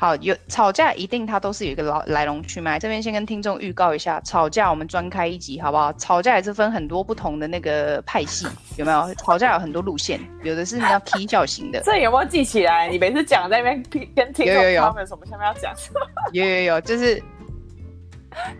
[0.00, 2.78] 好，有吵架一定它都是有一个来来龙去脉。
[2.78, 5.92] 这边先跟听众预告一下，吵架我们专开一集好不好？
[5.94, 8.46] 吵架也是分很多不同的那个派系，
[8.76, 9.12] 有没有？
[9.16, 11.82] 吵架有很多路线，有的是你要踢脚型的。
[11.84, 12.88] 这有没有记起来？
[12.88, 16.00] 你每次讲在那边跟听众他们什么下面要讲什么？
[16.32, 17.20] 有有有，就是。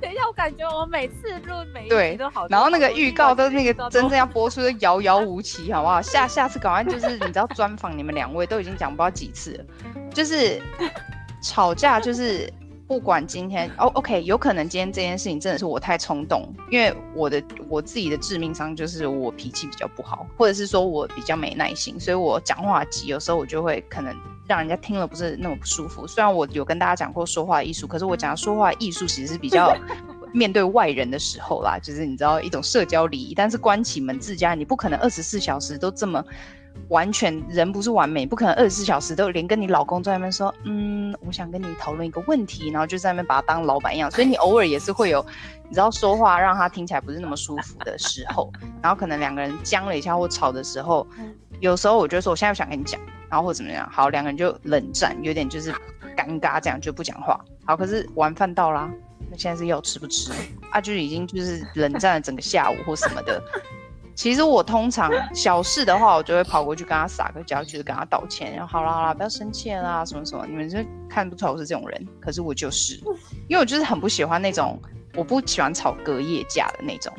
[0.01, 2.49] 等一下，我感觉我每次录每一集都好。
[2.49, 6.03] 然后那个预告都那个真正要播出的遥遥无期，好不好？
[6.03, 9.65] 下下次赶快就是你知道专访你们两位都已经讲不知道几次了，
[10.13, 10.61] 就是。
[11.43, 12.53] 吵架就是
[12.87, 24.17] 不管今天哦，OK，有可能今天这件事情真的是我太冲动，因为我的我自己的致命伤就是我脾气比较不好，或者是说我比较没耐心，所以我讲话急，有时候我就会可能
[24.47, 26.07] 让人家听了不是那么不舒服。
[26.07, 29.77] 虽然我有跟大家讲过说话艺术，可是我讲说话艺术其实是比较
[30.33, 33.35] 面对外人的时候啦，就是你知道一种社交礼仪。
[33.35, 36.25] 但是关起门自家，你不可能二十四小时都这么。
[36.89, 44.11] 完全人不是完美，不可能二十四小时都连跟你老公在那边说，嗯，我想跟你讨论一个问题，然后就在那边把他当老板一样。
[44.11, 45.25] 所以你偶尔也是会有，
[45.69, 48.51] 你知道说话让他听起来不是那么舒服的时候，
[48.83, 51.07] 然后可能两个人僵了一下或吵的时候，
[51.61, 55.73] 有时候我就说我现在不想跟你讲，然后或怎么样，好，两个人就冷战，有点就是
[56.17, 57.39] 尴尬，这样就不讲话。
[57.67, 58.91] 好，可是晚饭到啦，
[59.31, 60.33] 那现在是要吃不吃
[60.71, 60.81] 啊？
[60.81, 63.43] 就已经就是冷战了整个下午或什么的。
[64.19, 70.77] 其实我通常小事的话，我就会跑过去跟他撒个娇，就是跟他道歉，然后好啦好啦，不要生气啦，什么什么，你们就
[71.09, 72.95] 看不出来我是这种人，可是我就是，
[73.49, 74.77] 因为我就是很不喜欢那种，
[75.15, 77.13] 我不喜欢吵隔夜架的那种。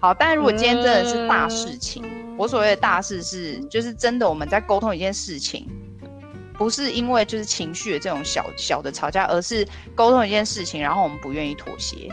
[0.00, 2.04] 好，但如果今天真的是大事情，
[2.36, 5.68] 我所谓的大事是，就是真的我们在沟通一件事情，
[6.54, 9.64] 不是因为就是情绪的这种小小的吵架，而是
[9.94, 12.10] 沟通一件事情，然后我们不愿意妥协。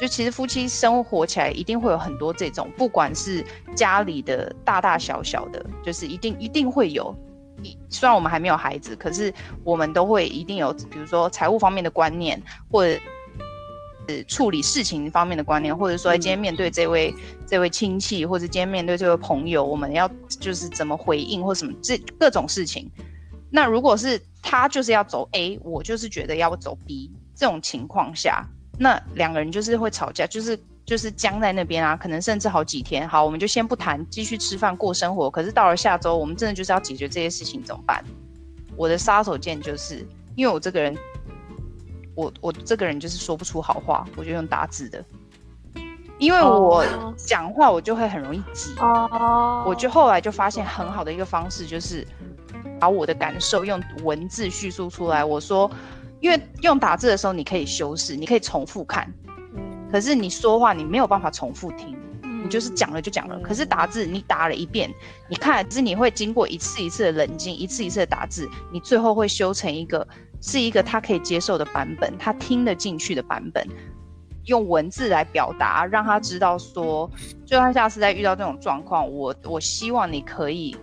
[0.00, 3.44] 就其实夫妻生活起来一定会有很多这种，不管是
[3.76, 7.14] 家里的大大小小的，就是一定一定会有。
[7.90, 9.30] 虽然我们还没有孩子，可是
[9.62, 12.98] 我们都会一定有，比如说财务方面的观念，或者
[14.08, 22.90] 是处理事情方面的观念，或者说今天面对这位、嗯、这位亲戚，或者今天面对这位朋友，我们要就是怎么回应或什么这各种事情。
[23.50, 28.48] 那如果是他就是要走 A，我就是觉得要走 B，这种情况下。
[28.82, 33.06] 那两个人就是会吵架，就是就是僵在那边啊，可能甚至好几天。
[33.06, 35.30] 好，我们就先不谈，继续吃饭过生活。
[35.30, 38.02] 可是到了下周，我们真的就是要解决这些事情，怎么办？
[38.76, 40.02] 我的杀手锏就是，
[40.34, 40.96] 因为我这个人，
[42.14, 45.04] 我我这个人就是说不出好话，我就用打字的。
[46.18, 46.82] 因为我
[47.18, 49.66] 讲话我就会很容易急，oh.
[49.66, 52.06] 我就后来就发现很好的一个方式就是
[52.78, 55.22] 把我的感受用文字叙述出来。
[55.22, 55.70] 我说，
[56.20, 59.12] 因为用打字的时候你可以修饰，你可以重复看，
[59.90, 63.38] 可是你说话你没有办法重复听，你就是讲了就讲了。
[63.40, 64.90] 可是打字你打了一遍，
[65.28, 70.06] 你看，只是你会经过一次一次的冷静，一次一次的打字，你最后会修成一个
[70.40, 73.66] 是一个他可以接受的版本，他听得进去的版本。
[74.46, 77.08] 用文字来表达，让他知道说，
[77.44, 80.74] 就算下次再遇到这种状况，我我希望你可以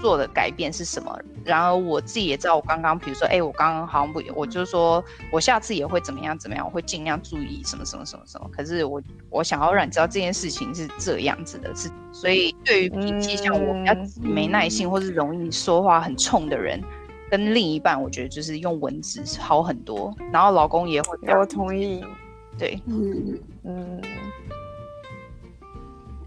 [0.00, 1.16] 做的改变是什么。
[1.44, 8.50] 然而我自己也知道，我刚刚比如说，哎、欸，我刚刚好像不，我就是说我下次也会怎么样怎么样，我会尽量注意什么什么什么什么。
[8.52, 16.82] 可是我我想要让你知道这件事情是这样子的，是所以对于脾气像我比较没耐性或是容易说话很冲的人，
[17.30, 20.14] 跟另一半，我觉得就是用文字好很多。
[20.32, 22.04] 然后老公也会，我同意。
[22.58, 24.02] 对，嗯嗯，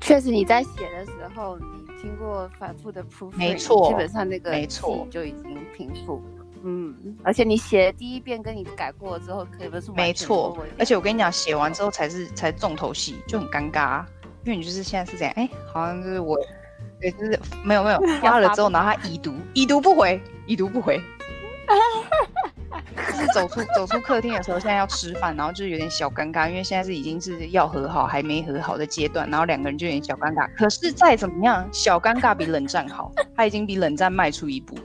[0.01, 6.45] 确实你在写的时候，你经过反复的 proofread，没错，基本上那个没错就已经平复了。
[6.65, 6.93] 嗯，
[7.23, 10.57] 而且你写第一遍跟你改过之后，可以不是没错。
[10.77, 14.03] 而且我跟你讲，写完之后才是才重头戏，就很尴尬，
[14.43, 16.37] 因为你就是现在是这样，哎，好像就是我，
[16.99, 21.01] 对，就是没有没有 发了之后，然后他已读，已读不回，已读不回。
[22.95, 30.49] 就是走出走出客厅的时候，现在要吃饭，然后就是有点小尴尬，因为现在是已经是要和好还没和好的阶段，然后两个人就有点小尴尬。
[30.55, 34.77] 可是再怎么样，小尴尬比冷战好，他已经比冷战迈出一步。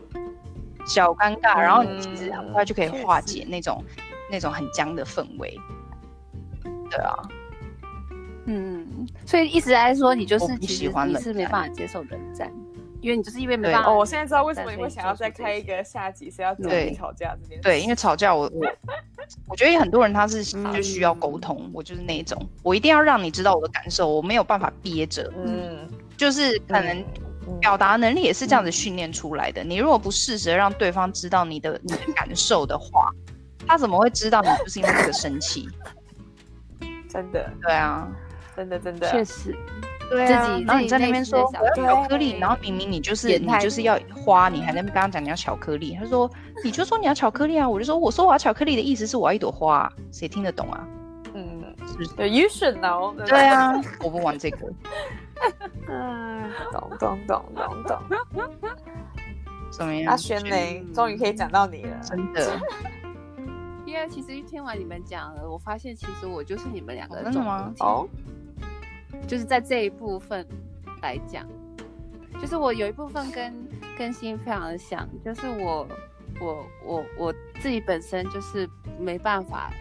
[0.87, 5.55] 小尴尬，然后你其实很快就可以化解那种、嗯、那种很僵的氛围。
[6.91, 7.15] 对啊，
[8.47, 12.51] 嗯，所以一直来说，你就是其实你是没办法接受冷战。
[13.01, 17.63] 因为你就是因为没办法哦，我现在知道为什么你会想要再开一个下集，是要怎么吵架这件事。
[17.63, 18.67] 对，因为吵架我我
[19.47, 25.33] 我觉得很多人他是就需要沟通，嗯、我就是那一种，我一定要让你知道我的感受，我没有办法憋着。
[25.37, 27.05] 嗯，就是可能
[27.61, 29.63] 表达能力也是这样子训练出来的。
[29.63, 33.11] 嗯、你如果不适时的让对方知道你的你的感受的话，
[33.67, 35.69] 他怎么会知道你就是因为这个生气？
[37.09, 38.09] 真的，对啊，
[38.57, 39.57] 真的真的，确实。
[40.11, 46.31] 对啊，然后你在那边说我要巧克力，然后明明你就是你就是要花，你还在那边跟他讲你要巧克力，他说
[46.65, 50.87] 你就说你要巧克力啊，我就说我说我要巧克力的意思是我要一朵花，谁听得懂啊？
[51.35, 52.15] 嗯，是不是？
[52.15, 53.15] 对，You should know。
[53.27, 54.59] 对啊，我不玩这个。
[55.89, 57.99] 嗯，懂懂懂懂懂。
[59.71, 60.11] 怎么样？
[60.11, 60.57] 阿轩呢，
[60.95, 62.59] 终于可以讲到你了，真的。
[63.85, 67.25] 因为其实听完你们讲了，我发现其实我就是你们两个人。
[67.25, 67.73] 真的吗？
[67.81, 68.09] 哦。
[69.27, 70.47] 就是在这一部分
[71.03, 71.47] 来讲，
[72.41, 73.53] 就是我有一部分跟
[73.97, 75.89] 更新非常的像，就是我
[76.41, 79.73] 我我我自己本身就是没办法，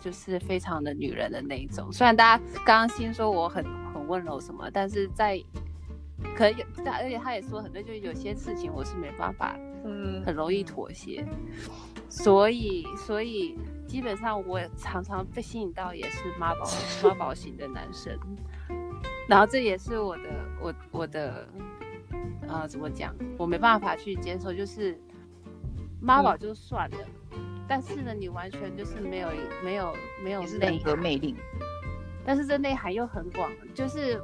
[0.00, 1.92] 就是非常的女人的那一种。
[1.92, 5.42] 虽然大家刚刚新说我很很温柔什么，但是在
[6.36, 11.24] 可能有，而且他也说很多，就是有些事情我是没办法，嗯，很容易妥协。
[12.08, 13.56] 所以所以
[13.92, 16.66] 基本上我常常被吸引到也是妈宝
[17.04, 18.18] 妈宝型的男生。
[19.28, 20.22] 然后这也是我的，
[20.62, 21.46] 我我的，
[22.48, 23.14] 呃，怎么讲？
[23.36, 24.98] 我没办法去接受，就是
[26.00, 26.96] 妈宝就算了，
[27.32, 29.28] 嗯、但是呢，你完全就是没有
[29.62, 31.36] 没有没有内核魅力，
[32.24, 34.18] 但是这内涵又很广，就是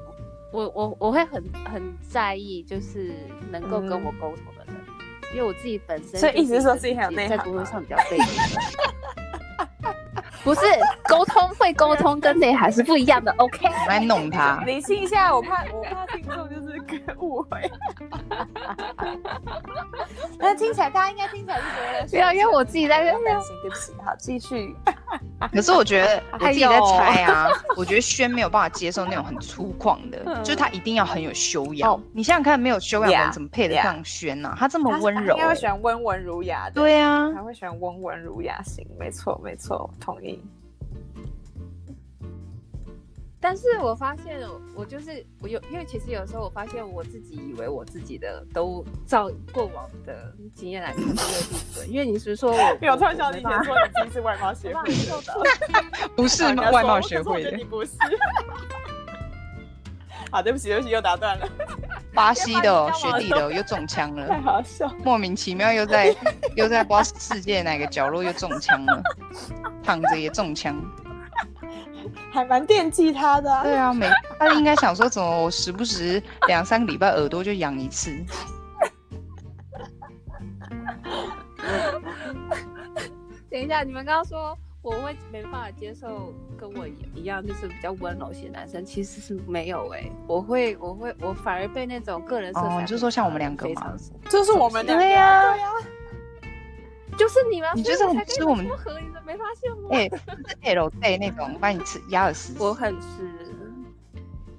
[0.50, 3.12] 我我我会很很在意，就是
[3.50, 4.94] 能够跟我沟通的人，嗯、
[5.34, 8.26] 因为我自己本身，所以一直说自己很有内涵，在工作上比较被动。
[10.44, 10.60] 不是
[11.08, 13.66] 沟通会沟通跟内涵是不一样的， OK？
[13.66, 16.80] 我来弄他，理清一下，我怕我怕听众就是
[17.18, 17.70] 误会。
[20.38, 21.68] 但是听起来大家应该听起来是觉
[22.00, 23.22] 得，不要，因为我自己在这边。
[23.62, 24.74] 对不起，好，继续。
[25.52, 32.00] 可是我觉得我自己在猜啊， 我觉得轩没有办法接受那种很粗犷的，就是他一定要很有修养。
[32.12, 34.54] 你想想看，没有修养的人怎么配得上轩呢？
[34.58, 36.72] 他这么温柔，应该会喜欢温文儒雅的。
[36.72, 40.42] 对啊，他会喜欢温文儒雅型，没错没错，同意。
[43.40, 44.40] 但是我发现，
[44.74, 51.88] 我就是我有，因为其实有时候我发现我自己以为我自己的都照过往的经验来看，没有对准。
[51.88, 57.92] 因为你是说我， 没有突然想到你以前说你自己是外貌协会的，不是外貌协会的，你不是。
[60.30, 61.48] 好，对不起，对不起，又打断了。
[62.12, 66.14] 巴西的学弟的又中枪了，太好笑，莫名其妙又在
[66.56, 69.00] 又在不知道世界哪个角落又中枪了，
[69.82, 70.76] 躺着也中枪。
[72.30, 73.62] 还蛮惦记他的、啊。
[73.62, 78.10] 对啊，每他应该想说，怎么我时不时两三个礼拜耳朵就痒一次。
[83.50, 93.94] 等一下，你们刚刚说我会没办法接受跟我一样就是比较温柔型男生，其实是没有哎、欸，我会我会我反而被那种个人色彩，哦，就说像我们两个嘛，
[94.28, 95.74] 就是我们两个对呀、啊，对呀、啊，
[97.18, 99.88] 就是你吗，你就是很吃我们不合，你都没发现吗？
[99.90, 100.08] 哎
[100.74, 103.06] ，L 带那种把你吃压耳屎，我很吃。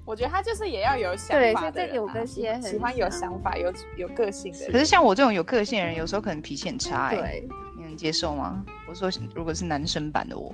[0.04, 4.72] 我觉得他就是也要有想法的人、啊，有个性，喜欢有想法、有有个性的人。
[4.72, 7.48] 可是像我这种有个性的人，有时候可能脾气很差、欸，对。
[7.80, 8.64] 能接受吗？
[8.88, 10.52] 我说，如果是男生版的我，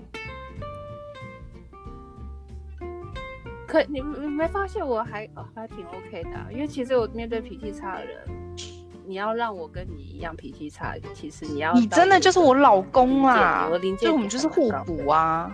[3.66, 6.46] 可你你没发现我还还挺 OK 的、啊？
[6.52, 8.26] 因为其实我面对脾气差的人，
[9.06, 13.68] 你要让我跟你一样脾气差，其实你要你真的就是我老公啊！
[13.98, 15.50] 就我们就是互补啊。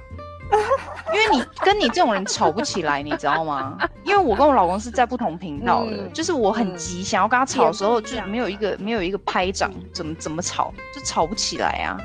[1.12, 3.78] 因为你 跟你这种人吵不起来，你知道吗？
[4.04, 11.98] 因为我跟我老公是在不同频道的，嗯、就是我很急，想要跟他吵的时候，就没有一个没有一个拍掌，怎么怎么吵就吵不起来啊。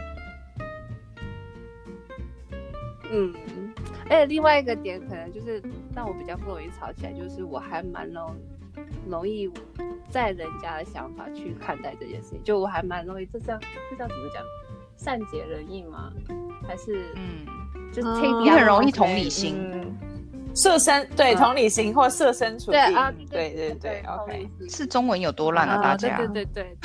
[3.12, 3.34] 嗯，
[4.10, 5.62] 而且另外一个点可能就是
[5.96, 8.34] 让我比较不容易吵起来，就是我还蛮容
[9.08, 9.50] 容易
[10.10, 13.58] 在人家的想法去看待这件事情，就我还蛮容易，这叫
[13.90, 14.42] 这叫怎么讲？
[14.96, 16.12] 善解人意吗？
[16.68, 17.46] 还是嗯？
[17.94, 18.08] 就是
[18.42, 19.96] 你很容易同理心，
[20.54, 22.78] 设身对同理心或设身处地，
[23.30, 25.78] 对对对，OK，是中文有多烂啊？
[25.82, 26.76] 大家对对对，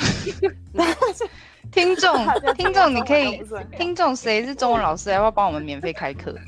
[1.71, 2.25] 听众
[2.55, 3.41] 听众，你可以
[3.77, 6.33] 听众谁是中文老师，要不要帮我们免费开课？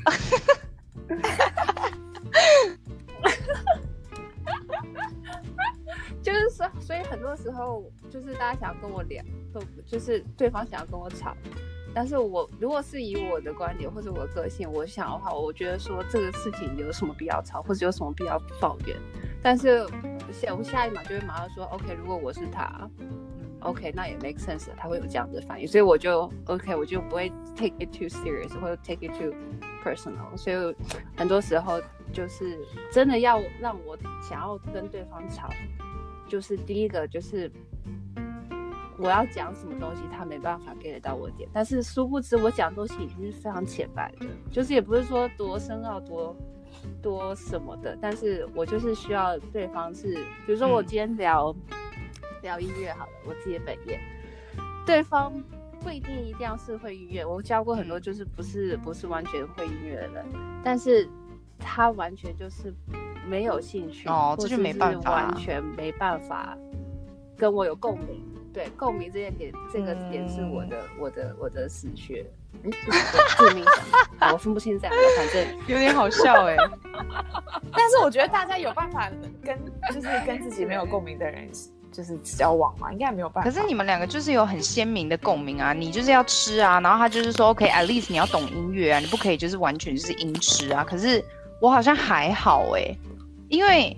[6.26, 9.22] 就是说，所以很多时候就是大家想要跟我聊，
[9.54, 11.32] 都就是对方想要跟我吵。
[11.94, 18.96] 但是我如果是以我的观点或者我的个性，我想的话，我觉得说这个事情有什么必要吵，或者有什么必要抱怨。
[19.40, 19.86] 但是
[20.32, 22.90] 下我下一秒就会马上说，OK，如果我是他
[23.60, 29.32] ，OK，那也 make sense，他会有这样的反应，所以我就 OK，我就不会 take it too serious 或者 take it too
[29.84, 30.36] personal。
[30.36, 30.76] 所以
[31.16, 31.80] 很多时候
[32.12, 32.58] 就是
[32.90, 33.96] 真的要让我
[34.28, 35.48] 想要跟对方吵，
[36.28, 37.50] 就是第一个就是。
[38.98, 46.34] 我要讲什么东西，他没办法 get 得到我点，但是殊不知我讲的东西已经是非常浅白的，就是也不是说多深奥多
[47.02, 50.14] 多什么的，但是我就是需要对方是，
[50.46, 51.76] 比如说我今天聊、嗯、
[52.40, 54.00] 聊音乐好了，我自己的本业，
[54.86, 55.30] 对方
[55.80, 60.24] 不一定一定要是会音乐，我教过很多就是不是不是完全会音乐的人，
[60.64, 61.06] 但是
[61.58, 62.72] 他完全就是
[63.26, 66.56] 没有兴趣哦，这就没办法，完全没办法
[67.36, 68.22] 跟我有共鸣。
[68.52, 72.24] 对共鸣这件点，这个点是我的、嗯、我的我的死穴。
[72.64, 72.70] 哎，
[73.36, 73.62] 致命
[74.18, 76.56] 伤，我分不清这两个，反正 有点好笑哎。
[77.76, 79.10] 但是我觉得大家有办法
[79.44, 79.58] 跟
[79.92, 81.46] 就是跟自己没有共鸣的人
[81.92, 83.50] 就是交往嘛，应该没有办法。
[83.50, 90.82] 可是你们两个就是有很鲜明的共鸣啊，你就是要吃啊，然后他就是说 OK，at least 你要懂音乐啊，你不可以就是完全就是音痴啊。
[90.82, 91.22] 可是
[91.60, 92.96] 我好像还好哎，
[93.48, 93.96] 因为。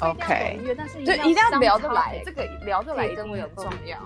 [0.00, 3.96] OK，但是对，一定要聊得来，这个聊得来跟我有重要，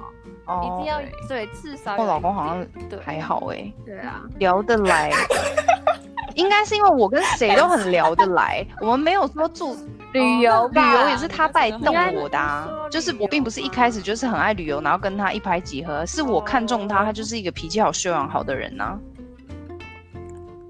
[0.62, 2.66] 一定要对，至少我老公好像
[3.02, 5.10] 还好哎，对啊，聊得来，
[6.34, 9.76] 应该是因为我跟谁都很聊得来，我们没有说住
[10.12, 18.98] 旅游，旅游也是他带动我的，啊就是我并不是一开始就是很爱旅游，然后跟他一拍即合，是我看中他，他就是一个脾气好、修养好的人呐，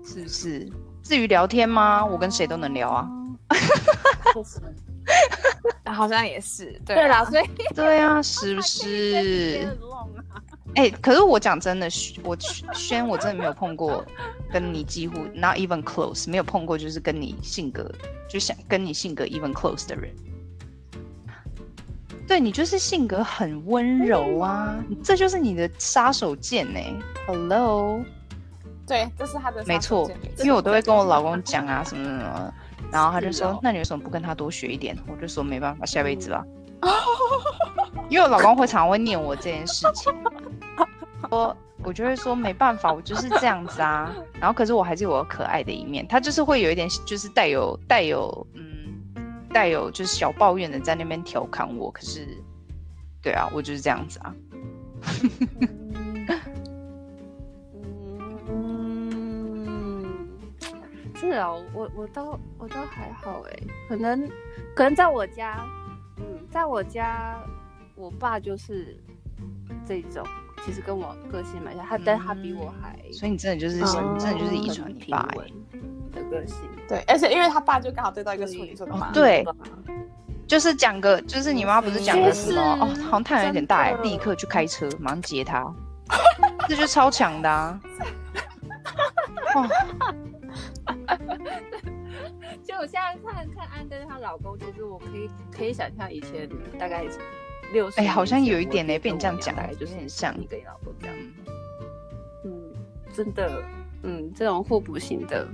[0.05, 0.69] 是不是？
[1.09, 2.05] 至于聊天吗？
[2.05, 3.09] 我跟谁都能聊啊。
[5.87, 9.75] 好像也是，对对啦，所以 对啊，是不是？
[10.75, 11.89] 哎、欸，可是我讲真的，
[12.23, 12.37] 我
[12.75, 14.05] 轩我真的没有碰过
[14.53, 17.91] 跟你几乎 not even close，没有碰过就是跟你性格
[18.29, 20.15] 就想跟你性格 even close 的人。
[22.27, 26.79] 对，你就是性格很温柔啊，这就是你的杀手锏呢。
[27.27, 28.05] Hello，
[28.89, 32.55] 对，这是他的没错，因为我都会跟我老公讲啊，什么什么。
[32.91, 36.43] 然后他就说：“哦、那你为什么不跟他多学一点？”我就说：“没办法，下辈子吧。
[38.09, 40.11] ”因为我老公会常常会念我这件事情，
[41.29, 44.11] 我我就会说没办法，我就是这样子啊。
[44.41, 48.65] 然后可是我还是有我可爱的一面，他就是会有一点，就是带有带有嗯
[49.53, 51.91] 带有就是小抱怨的在那边调侃我。
[51.91, 52.27] 可是，
[53.21, 54.35] 对啊，我就是这样子啊。
[61.19, 63.57] 是啊，我我都我都还好哎，
[63.89, 64.29] 可能
[64.75, 65.67] 可能在我家，
[66.19, 67.41] 嗯，在我家，
[67.97, 68.97] 我爸就是
[69.85, 70.25] 这种
[70.65, 73.81] 其实跟我个性蛮像，他但他比我还，所以你真的就是
[74.19, 75.29] 真的就是遗传你爸
[76.13, 76.57] 的个性。
[76.87, 79.45] 对，而且因为他爸就刚好对到一个处女座的嘛，对，
[80.47, 85.67] 就是讲个，就是你妈不是讲个什么哦，好像太阳有点大，立刻去开车马上接他，
[86.69, 87.81] 这就超强的啊！
[92.65, 96.49] 就我现在看看安跟她老公，其实我可以可以想象以前
[96.79, 97.05] 大概
[97.73, 100.35] 六十，哎，好像有一点呢，被你这样讲，大概就是很像。
[100.39, 101.17] 你跟你老公这样。
[102.45, 102.73] 嗯，
[103.13, 103.63] 真的，
[104.03, 105.47] 嗯，这种互补型的，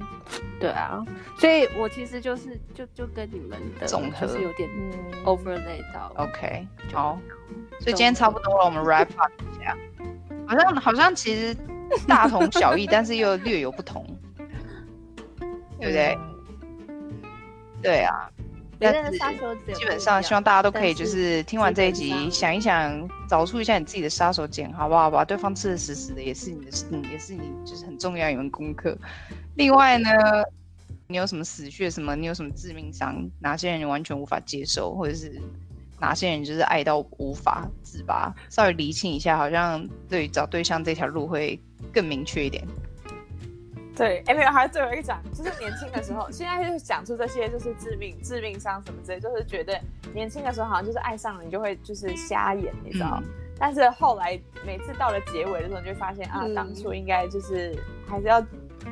[0.61, 1.03] 对啊，
[1.39, 4.27] 所以我其实就是就就跟你们的总和。
[4.29, 4.69] 是有点
[5.25, 6.13] overlay 到。
[6.17, 7.19] OK，好，
[7.81, 9.77] 所以今天差不多了，我们 wrap up 一下，
[10.47, 11.57] 好像好像其实
[12.07, 14.07] 大同小异， 但是又略有不同。
[15.79, 16.19] 对不对？
[17.83, 18.31] 对啊，
[18.81, 19.19] 但是
[19.75, 25.11] 基本上希望大家都可以就是听完这一集，想一想，找出一下你自己的杀手锏，好不好？
[25.11, 28.97] 把对方吃的死死的，也是你的，嗯，也是你就是很重要一门功课。
[29.57, 30.09] 另外呢，
[31.09, 31.91] 你有什么死穴？
[31.91, 32.17] 什么？
[32.17, 33.31] 你有什么致命伤？
[33.39, 35.39] 哪些人你完全无法接受，或者是
[36.01, 38.35] 哪些人就是爱到无法自拔？
[38.49, 41.61] 稍微厘清一下，好像对找对象这条路会
[41.93, 42.67] 更明确一点。
[43.97, 49.81] 对，哎，没有，还是最后一个讲，就是年轻的时候，现在就讲出这些，就是致命、致命伤什么之类，就是觉得
[50.13, 53.21] 年轻的时候好像就是爱上了你就会就是瞎眼，你知道？
[53.23, 57.73] 嗯、但是后来每次到了结尾的时候，你就发现啊，嗯、当初应该就是
[58.09, 58.45] 还是要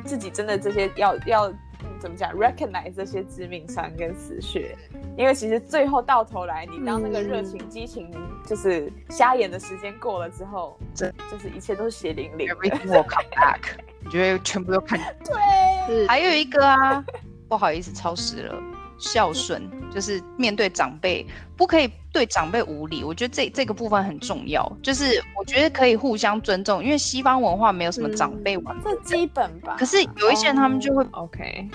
[0.04, 4.76] 自己真的这些要要、嗯、怎么讲，recognize 这些致命伤跟死穴，
[5.16, 8.08] 因为其实最后到头来，你当那个热情、激情
[8.46, 12.48] 就是瞎眼的时间过了之后，这、嗯、就是一切都是血淋淋。
[12.48, 13.80] Everything will come back.
[14.04, 17.04] 你觉得全部都看对，还有一个啊，
[17.48, 18.62] 不好意思，超时了。
[18.98, 21.26] 孝顺就是面对长辈，
[21.56, 23.02] 不可以对长辈无礼。
[23.02, 29.74] 我觉得这这个部分很重要，就是我觉得可以互相尊重，因为西方文化没有什么长辈文化，这基本吧。
[29.76, 31.68] 可是有一些人他们就会 OK，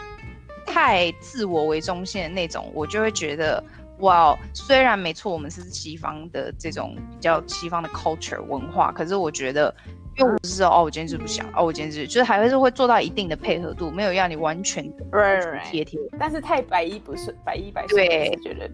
[0.65, 3.61] 太自我为中心的那种，我就会觉得
[3.99, 9.75] 哇，虽然没错，我们是西方的这种比较西方的 culture 文化，可是我觉得。
[10.17, 14.91] 因为我是说，哦，我今天是不想，哦，我今天是，就是还会是会做到一定的配合度，没有要你完全
[15.63, 15.99] 贴贴。
[16.17, 18.67] 但是太百依不顺，百依百顺，对，觉得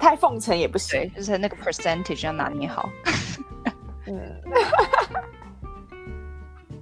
[0.00, 2.90] 太奉承也不行，就是那个 percentage 要拿捏好。
[4.06, 4.20] 嗯。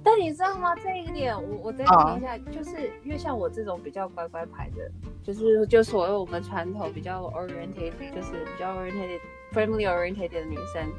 [0.03, 0.73] 但你知道吗？
[0.81, 4.89] 这一点，我我再听一下，就是因为像我这种比较乖乖牌的，
[5.21, 9.19] 就是就所谓我们传统比较 oriented，就是比较 oriented
[9.53, 10.89] family oriented 的女生。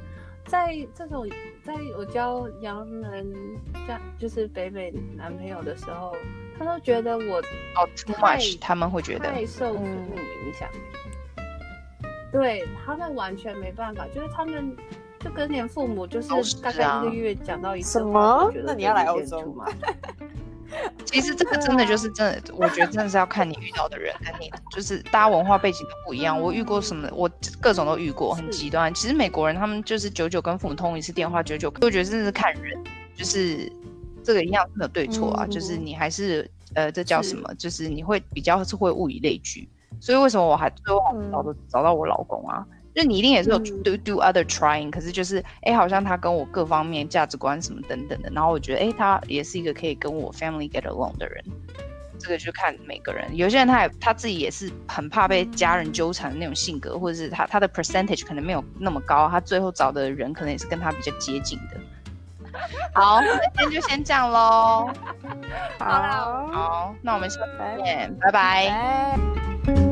[0.49, 1.29] 在这种，
[1.63, 3.33] 在我交洋人
[3.87, 6.17] 家就是北美男朋友的时候，
[6.59, 7.39] 他都觉得我
[7.77, 9.31] 哦，too much，他们会觉得。
[9.31, 10.69] 太受父母影响，
[11.37, 11.43] 嗯、
[12.33, 14.75] 对他们完全没办法，就是他们
[15.21, 16.29] 就跟连父母就是
[16.63, 19.67] 大概一个月讲到一次话，啊、那你要来欧洲吗？
[21.05, 26.39] 其实这个真的就是 真的，我觉得真的是要看你遇到的人跟你，就是大家文化背景都不一样。
[26.41, 28.93] 我遇过什么，我各种都遇过，很极端。
[28.93, 32.79] 其实美国人他们就是久久跟父母通一次电话，久久，我觉得真的是看人，
[33.17, 33.71] 就是
[34.23, 37.55] 这个一样没有对错啊，就是你还是呃，这叫什么？
[37.55, 39.69] 就是你会比较是会物以类聚。
[40.01, 41.01] 所以为什么我还最后
[41.33, 42.65] 找到找到我老公啊？
[42.99, 51.45] 就你一定也是有 do do other trying，、嗯、可是就是哎、欸，好像他跟我各方面价值观什么等等的，然后我觉得哎、欸，他也是一个可以跟我 family get along 的人。
[52.19, 61.77] 这个就看每个人，有些人他也他自己也是很怕被家人纠缠的那种性格，或者是他他的 percentage 可能没有那么高，他最后找的人可能也是跟他比较接近的。
[62.93, 64.91] 好，今天就先这样喽。
[65.79, 69.88] 好，好，那我们下次见，拜拜。